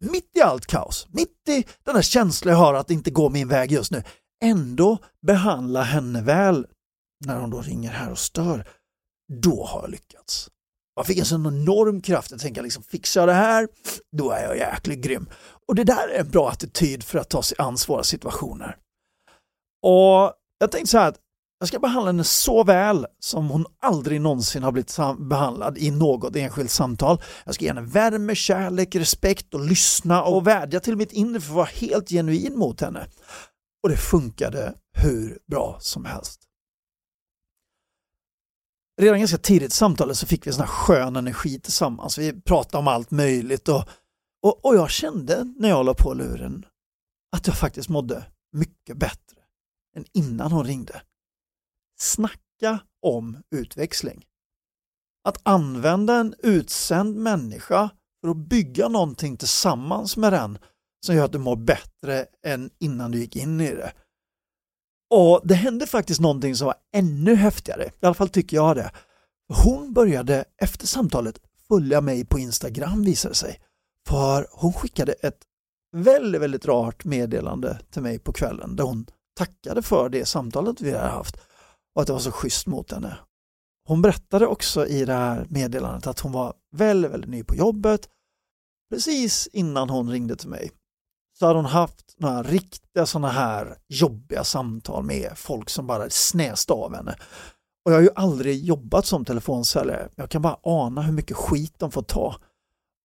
mitt 0.00 0.36
i 0.36 0.40
allt 0.40 0.66
kaos, 0.66 1.06
mitt 1.10 1.48
i 1.48 1.64
den 1.82 1.94
här 1.94 2.02
känslan 2.02 2.52
jag 2.52 2.58
har 2.58 2.74
att 2.74 2.88
det 2.88 2.94
inte 2.94 3.10
går 3.10 3.30
min 3.30 3.48
väg 3.48 3.72
just 3.72 3.90
nu, 3.90 4.02
ändå 4.44 4.98
behandla 5.26 5.82
henne 5.82 6.22
väl 6.22 6.66
när 7.26 7.40
hon 7.40 7.50
då 7.50 7.60
ringer 7.60 7.90
här 7.90 8.10
och 8.10 8.18
stör, 8.18 8.68
då 9.32 9.64
har 9.64 9.80
jag 9.80 9.90
lyckats. 9.90 10.50
Jag 10.98 11.06
fick 11.06 11.18
en 11.18 11.24
sån 11.24 11.46
enorm 11.46 12.00
kraft 12.00 12.32
att 12.32 12.40
tänka 12.40 12.62
liksom, 12.62 12.82
fixar 12.82 13.20
jag 13.20 13.28
det 13.28 13.32
här, 13.32 13.68
då 14.16 14.30
är 14.30 14.42
jag 14.42 14.56
jäkligt 14.56 14.98
grym. 14.98 15.28
Och 15.68 15.74
det 15.74 15.84
där 15.84 16.08
är 16.08 16.20
en 16.20 16.30
bra 16.30 16.50
attityd 16.50 17.04
för 17.04 17.18
att 17.18 17.28
ta 17.28 17.42
sig 17.42 17.56
an 17.58 17.78
svåra 17.78 18.02
situationer. 18.02 18.76
Och 19.82 20.32
jag 20.58 20.70
tänkte 20.70 20.86
så 20.86 20.98
här 20.98 21.08
att 21.08 21.16
jag 21.58 21.68
ska 21.68 21.78
behandla 21.78 22.08
henne 22.08 22.24
så 22.24 22.64
väl 22.64 23.06
som 23.18 23.50
hon 23.50 23.66
aldrig 23.82 24.20
någonsin 24.20 24.62
har 24.62 24.72
blivit 24.72 24.96
behandlad 25.18 25.78
i 25.78 25.90
något 25.90 26.36
enskilt 26.36 26.70
samtal. 26.70 27.22
Jag 27.44 27.54
ska 27.54 27.64
ge 27.64 27.70
henne 27.70 27.88
värme, 27.88 28.34
kärlek, 28.34 28.94
respekt 28.94 29.54
och 29.54 29.60
lyssna 29.60 30.22
och 30.22 30.46
vädja 30.46 30.80
till 30.80 30.96
mitt 30.96 31.12
inre 31.12 31.40
för 31.40 31.50
att 31.50 31.56
vara 31.56 31.66
helt 31.66 32.08
genuin 32.08 32.58
mot 32.58 32.80
henne. 32.80 33.06
Och 33.82 33.88
det 33.88 33.96
funkade 33.96 34.74
hur 34.96 35.38
bra 35.50 35.76
som 35.80 36.04
helst. 36.04 36.47
Redan 39.00 39.18
ganska 39.18 39.38
tidigt 39.38 39.72
i 39.72 39.76
samtalet 39.76 40.18
så 40.18 40.26
fick 40.26 40.46
vi 40.46 40.52
sån 40.52 40.60
här 40.60 40.68
skön 40.68 41.16
energi 41.16 41.60
tillsammans. 41.60 42.18
Vi 42.18 42.40
pratade 42.40 42.78
om 42.78 42.88
allt 42.88 43.10
möjligt 43.10 43.68
och, 43.68 43.88
och, 44.42 44.64
och 44.64 44.76
jag 44.76 44.90
kände 44.90 45.54
när 45.56 45.68
jag 45.68 45.86
la 45.86 45.94
på 45.94 46.14
luren 46.14 46.66
att 47.36 47.46
jag 47.46 47.58
faktiskt 47.58 47.88
mådde 47.88 48.26
mycket 48.52 48.96
bättre 48.96 49.40
än 49.96 50.04
innan 50.12 50.52
hon 50.52 50.64
ringde. 50.64 51.02
Snacka 52.00 52.78
om 53.02 53.42
utväxling. 53.50 54.24
Att 55.24 55.40
använda 55.42 56.14
en 56.14 56.34
utsänd 56.38 57.16
människa 57.16 57.90
för 58.20 58.28
att 58.28 58.36
bygga 58.36 58.88
någonting 58.88 59.36
tillsammans 59.36 60.16
med 60.16 60.32
den 60.32 60.58
som 61.06 61.14
gör 61.14 61.24
att 61.24 61.32
du 61.32 61.38
mår 61.38 61.56
bättre 61.56 62.26
än 62.46 62.70
innan 62.78 63.10
du 63.10 63.18
gick 63.18 63.36
in 63.36 63.60
i 63.60 63.74
det. 63.74 63.92
Och 65.10 65.40
det 65.44 65.54
hände 65.54 65.86
faktiskt 65.86 66.20
någonting 66.20 66.56
som 66.56 66.66
var 66.66 66.76
ännu 66.94 67.34
häftigare, 67.34 67.84
i 67.84 68.06
alla 68.06 68.14
fall 68.14 68.28
tycker 68.28 68.56
jag 68.56 68.76
det. 68.76 68.90
Hon 69.64 69.92
började 69.92 70.44
efter 70.62 70.86
samtalet 70.86 71.40
följa 71.68 72.00
mig 72.00 72.24
på 72.24 72.38
Instagram 72.38 73.02
visade 73.02 73.34
sig. 73.34 73.60
För 74.08 74.46
hon 74.50 74.72
skickade 74.72 75.12
ett 75.12 75.38
väldigt, 75.96 76.40
väldigt 76.40 76.66
rart 76.66 77.04
meddelande 77.04 77.80
till 77.90 78.02
mig 78.02 78.18
på 78.18 78.32
kvällen 78.32 78.76
där 78.76 78.84
hon 78.84 79.06
tackade 79.36 79.82
för 79.82 80.08
det 80.08 80.24
samtalet 80.24 80.80
vi 80.80 80.92
hade 80.92 81.08
haft 81.08 81.36
och 81.94 82.00
att 82.00 82.06
det 82.06 82.12
var 82.12 82.20
så 82.20 82.32
schysst 82.32 82.66
mot 82.66 82.92
henne. 82.92 83.18
Hon 83.88 84.02
berättade 84.02 84.46
också 84.46 84.86
i 84.86 85.04
det 85.04 85.12
här 85.12 85.46
meddelandet 85.48 86.06
att 86.06 86.20
hon 86.20 86.32
var 86.32 86.54
väldigt, 86.76 87.10
väldigt 87.10 87.30
ny 87.30 87.44
på 87.44 87.54
jobbet. 87.54 88.08
Precis 88.90 89.48
innan 89.52 89.90
hon 89.90 90.10
ringde 90.10 90.36
till 90.36 90.48
mig 90.48 90.70
så 91.38 91.46
hade 91.46 91.58
hon 91.58 91.64
haft 91.64 92.14
några 92.16 92.42
riktiga 92.42 93.06
sådana 93.06 93.28
här 93.28 93.76
jobbiga 93.88 94.44
samtal 94.44 95.04
med 95.04 95.32
folk 95.36 95.70
som 95.70 95.86
bara 95.86 96.10
snäste 96.10 96.72
av 96.72 96.94
henne. 96.94 97.16
Och 97.84 97.92
jag 97.92 97.96
har 97.96 98.02
ju 98.02 98.10
aldrig 98.14 98.64
jobbat 98.64 99.06
som 99.06 99.24
telefonsäljare. 99.24 100.08
Jag 100.14 100.30
kan 100.30 100.42
bara 100.42 100.58
ana 100.62 101.02
hur 101.02 101.12
mycket 101.12 101.36
skit 101.36 101.74
de 101.78 101.90
får 101.90 102.02
ta. 102.02 102.36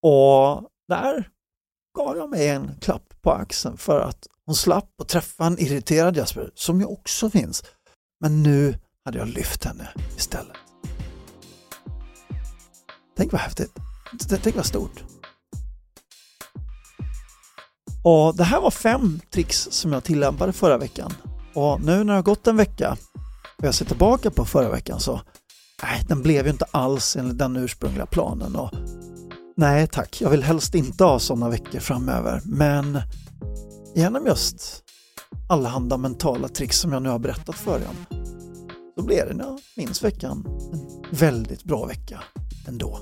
Och 0.04 0.70
där 0.88 1.30
gav 1.98 2.18
jag 2.18 2.30
mig 2.30 2.50
en 2.50 2.72
klapp 2.82 3.14
på 3.22 3.32
axeln 3.32 3.78
för 3.78 4.00
att 4.00 4.28
hon 4.46 4.56
slapp 4.56 5.02
att 5.02 5.08
träffa 5.08 5.46
en 5.46 5.60
irriterad 5.60 6.18
Jasper, 6.18 6.52
som 6.56 6.80
ju 6.80 6.86
också 6.86 7.30
finns. 7.30 7.64
Men 8.20 8.44
nu 8.44 8.80
hade 9.06 9.18
jag 9.18 9.28
lyft 9.28 9.64
henne 9.64 9.90
istället. 10.18 10.58
Tänk 13.18 13.32
vad 13.32 13.42
häftigt. 13.42 13.72
Tänk 14.44 14.56
vad 14.56 14.66
stort. 14.66 15.13
Och 18.04 18.36
Det 18.36 18.44
här 18.44 18.62
var 18.62 18.72
fem 18.72 19.20
tricks 19.34 19.68
som 19.72 19.94
jag 19.94 20.04
tillämpade 20.04 20.54
förra 20.54 20.78
veckan. 20.78 21.14
Och 21.54 21.82
nu 21.82 21.98
när 21.98 22.06
det 22.06 22.14
har 22.14 22.22
gått 22.22 22.48
en 22.48 22.58
vecka 22.58 22.98
och 23.58 23.66
jag 23.66 23.76
ser 23.76 23.86
tillbaka 23.86 24.32
på 24.32 24.46
förra 24.46 24.70
veckan 24.70 25.00
så 25.00 25.22
nej, 25.84 26.04
den 26.08 26.22
blev 26.22 26.46
ju 26.46 26.52
inte 26.52 26.66
alls 26.72 27.16
enligt 27.16 27.38
den 27.38 27.58
ursprungliga 27.58 28.06
planen. 28.06 28.56
Och 28.56 28.72
nej 29.58 29.88
tack, 29.88 30.22
jag 30.22 30.30
vill 30.30 30.44
helst 30.44 30.76
inte 30.76 31.04
ha 31.04 31.20
sådana 31.20 31.50
veckor 31.50 31.80
framöver. 31.80 32.42
Men 32.46 33.02
genom 33.96 34.26
just 34.26 34.84
allehanda 35.50 35.98
mentala 35.98 36.48
tricks 36.48 36.80
som 36.80 36.92
jag 36.92 37.02
nu 37.02 37.10
har 37.10 37.20
berättat 37.20 37.56
för 37.56 37.80
er 37.80 37.88
om 37.90 38.24
så 38.98 39.04
blev 39.04 39.28
det, 39.28 39.34
när 39.34 39.44
jag 39.44 39.60
minns 39.78 40.04
veckan, 40.04 40.46
en 40.74 41.18
väldigt 41.18 41.64
bra 41.64 41.86
vecka 41.86 42.24
ändå. 42.68 43.00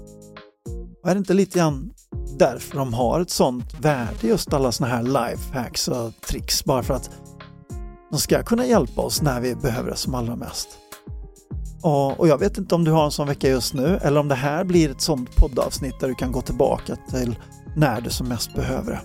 Och 1.03 1.09
är 1.09 1.15
det 1.15 1.19
inte 1.19 1.33
lite 1.33 1.59
grann 1.59 1.91
därför 2.37 2.77
de 2.77 2.93
har 2.93 3.19
ett 3.19 3.29
sånt 3.29 3.73
värde, 3.79 4.27
just 4.27 4.53
alla 4.53 4.71
såna 4.71 4.89
här 4.89 5.03
lifehacks 5.03 5.87
och 5.87 6.11
tricks, 6.27 6.65
bara 6.65 6.83
för 6.83 6.93
att 6.93 7.09
de 8.11 8.19
ska 8.19 8.43
kunna 8.43 8.65
hjälpa 8.65 9.01
oss 9.01 9.21
när 9.21 9.41
vi 9.41 9.55
behöver 9.55 9.89
det 9.89 9.97
som 9.97 10.15
allra 10.15 10.35
mest. 10.35 10.67
Och 12.17 12.27
jag 12.27 12.37
vet 12.37 12.57
inte 12.57 12.75
om 12.75 12.83
du 12.83 12.91
har 12.91 13.05
en 13.05 13.11
sån 13.11 13.27
vecka 13.27 13.49
just 13.49 13.73
nu 13.73 13.99
eller 14.01 14.19
om 14.19 14.27
det 14.27 14.35
här 14.35 14.63
blir 14.63 14.91
ett 14.91 15.01
sånt 15.01 15.35
poddavsnitt 15.35 15.99
där 15.99 16.07
du 16.07 16.15
kan 16.15 16.31
gå 16.31 16.41
tillbaka 16.41 16.95
till 16.95 17.39
när 17.75 18.01
du 18.01 18.09
som 18.09 18.27
mest 18.27 18.53
behöver 18.53 18.91
det. 18.91 19.01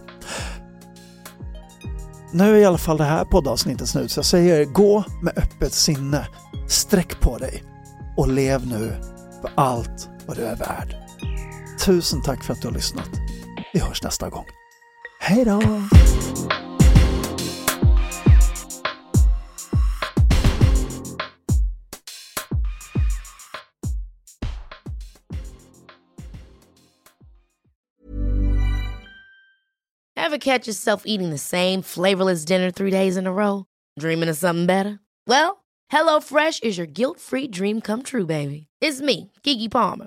Nu 2.32 2.56
är 2.56 2.58
i 2.58 2.64
alla 2.64 2.78
fall 2.78 2.96
det 2.96 3.04
här 3.04 3.24
poddavsnittet 3.24 3.88
slut 3.88 4.10
så 4.10 4.18
jag 4.18 4.24
säger 4.24 4.64
gå 4.64 5.04
med 5.22 5.38
öppet 5.38 5.72
sinne, 5.72 6.26
sträck 6.68 7.20
på 7.20 7.38
dig 7.38 7.64
och 8.16 8.28
lev 8.28 8.66
nu 8.66 8.92
för 9.40 9.50
allt 9.54 10.08
vad 10.26 10.36
du 10.36 10.42
är 10.42 10.56
värd. 10.56 11.05
Tusen 11.86 12.22
tack 12.22 12.44
för 12.44 12.52
att 12.52 12.62
du 12.62 12.68
har 12.68 12.74
lyssnat. 12.74 13.10
Vi 13.74 13.80
hörs 13.80 14.02
nästa 14.02 14.28
gång. 14.28 14.46
Hej 15.20 15.44
då! 15.44 15.60
Ever 30.16 30.38
catch 30.38 30.66
yourself 30.66 31.02
eating 31.06 31.30
the 31.30 31.38
same 31.38 31.82
flavorless 31.82 32.44
dinner 32.44 32.70
three 32.70 32.90
days 32.90 33.16
in 33.16 33.26
a 33.26 33.32
row? 33.32 33.64
Dreaming 34.00 34.30
of 34.30 34.36
something 34.36 34.66
better? 34.66 34.98
Well, 35.28 35.64
HelloFresh 35.92 36.64
is 36.64 36.78
your 36.78 36.86
guilt-free 36.86 37.48
dream 37.48 37.80
come 37.80 38.02
true, 38.02 38.26
baby. 38.26 38.66
It's 38.80 39.00
me, 39.00 39.30
Kiki 39.44 39.68
Palmer. 39.68 40.06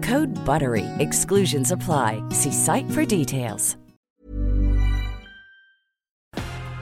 Code 0.03 0.33
BUTTERY. 0.45 0.85
Exclusions 0.99 1.71
apply. 1.71 2.23
See 2.31 2.51
site 2.51 2.89
for 2.91 3.05
details. 3.05 3.77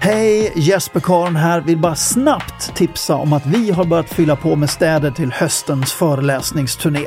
Hej, 0.02 0.54
Jesper 0.56 1.00
Karn 1.00 1.36
här. 1.36 1.62
Vill 1.62 1.78
bara 1.78 1.96
snabbt 1.96 2.76
tipsa 2.76 3.16
om 3.16 3.34
att 3.34 3.46
vi 3.46 3.72
har 3.72 3.86
börjat 3.86 4.10
fylla 4.10 4.36
på 4.36 4.56
med 4.56 4.70
städer 4.70 5.12
till 5.12 5.32
höstens 5.32 5.94
föreläsningsturné. 5.94 7.06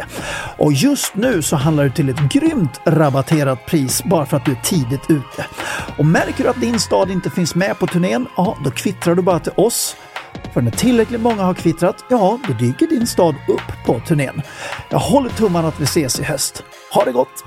Och 0.59 0.73
just 0.73 1.15
nu 1.15 1.43
så 1.43 1.57
handlar 1.57 1.85
det 1.85 1.91
till 1.91 2.09
ett 2.09 2.33
grymt 2.33 2.81
rabatterat 2.85 3.67
pris 3.67 4.05
bara 4.05 4.27
för 4.27 4.37
att 4.37 4.45
du 4.45 4.53
är 4.53 4.61
tidigt 4.63 5.11
ute. 5.11 5.47
Och 5.99 6.07
märker 6.07 6.45
du 6.45 6.51
att 6.51 6.61
din 6.61 6.79
stad 6.79 7.11
inte 7.11 7.31
finns 7.31 7.55
med 7.55 7.79
på 7.79 7.87
turnén, 7.87 8.27
ja 8.37 8.57
då 8.65 8.71
kvittrar 8.71 9.15
du 9.15 9.23
bara 9.23 9.39
till 9.39 9.53
oss 9.57 9.97
när 10.61 10.71
tillräckligt 10.71 11.21
många 11.21 11.43
har 11.43 11.55
kvittrat, 11.55 12.05
ja, 12.11 12.39
då 12.49 12.53
dyker 12.53 12.87
din 12.87 13.07
stad 13.07 13.35
upp 13.49 13.87
på 13.87 14.01
turnén. 14.01 14.43
Jag 14.91 14.99
håller 14.99 15.31
tummarna 15.31 15.69
att 15.69 15.81
vi 15.81 15.85
ses 15.85 16.21
i 16.21 16.23
höst. 16.23 16.63
Ha 16.95 17.05
det 17.05 17.13
gott! 17.13 17.45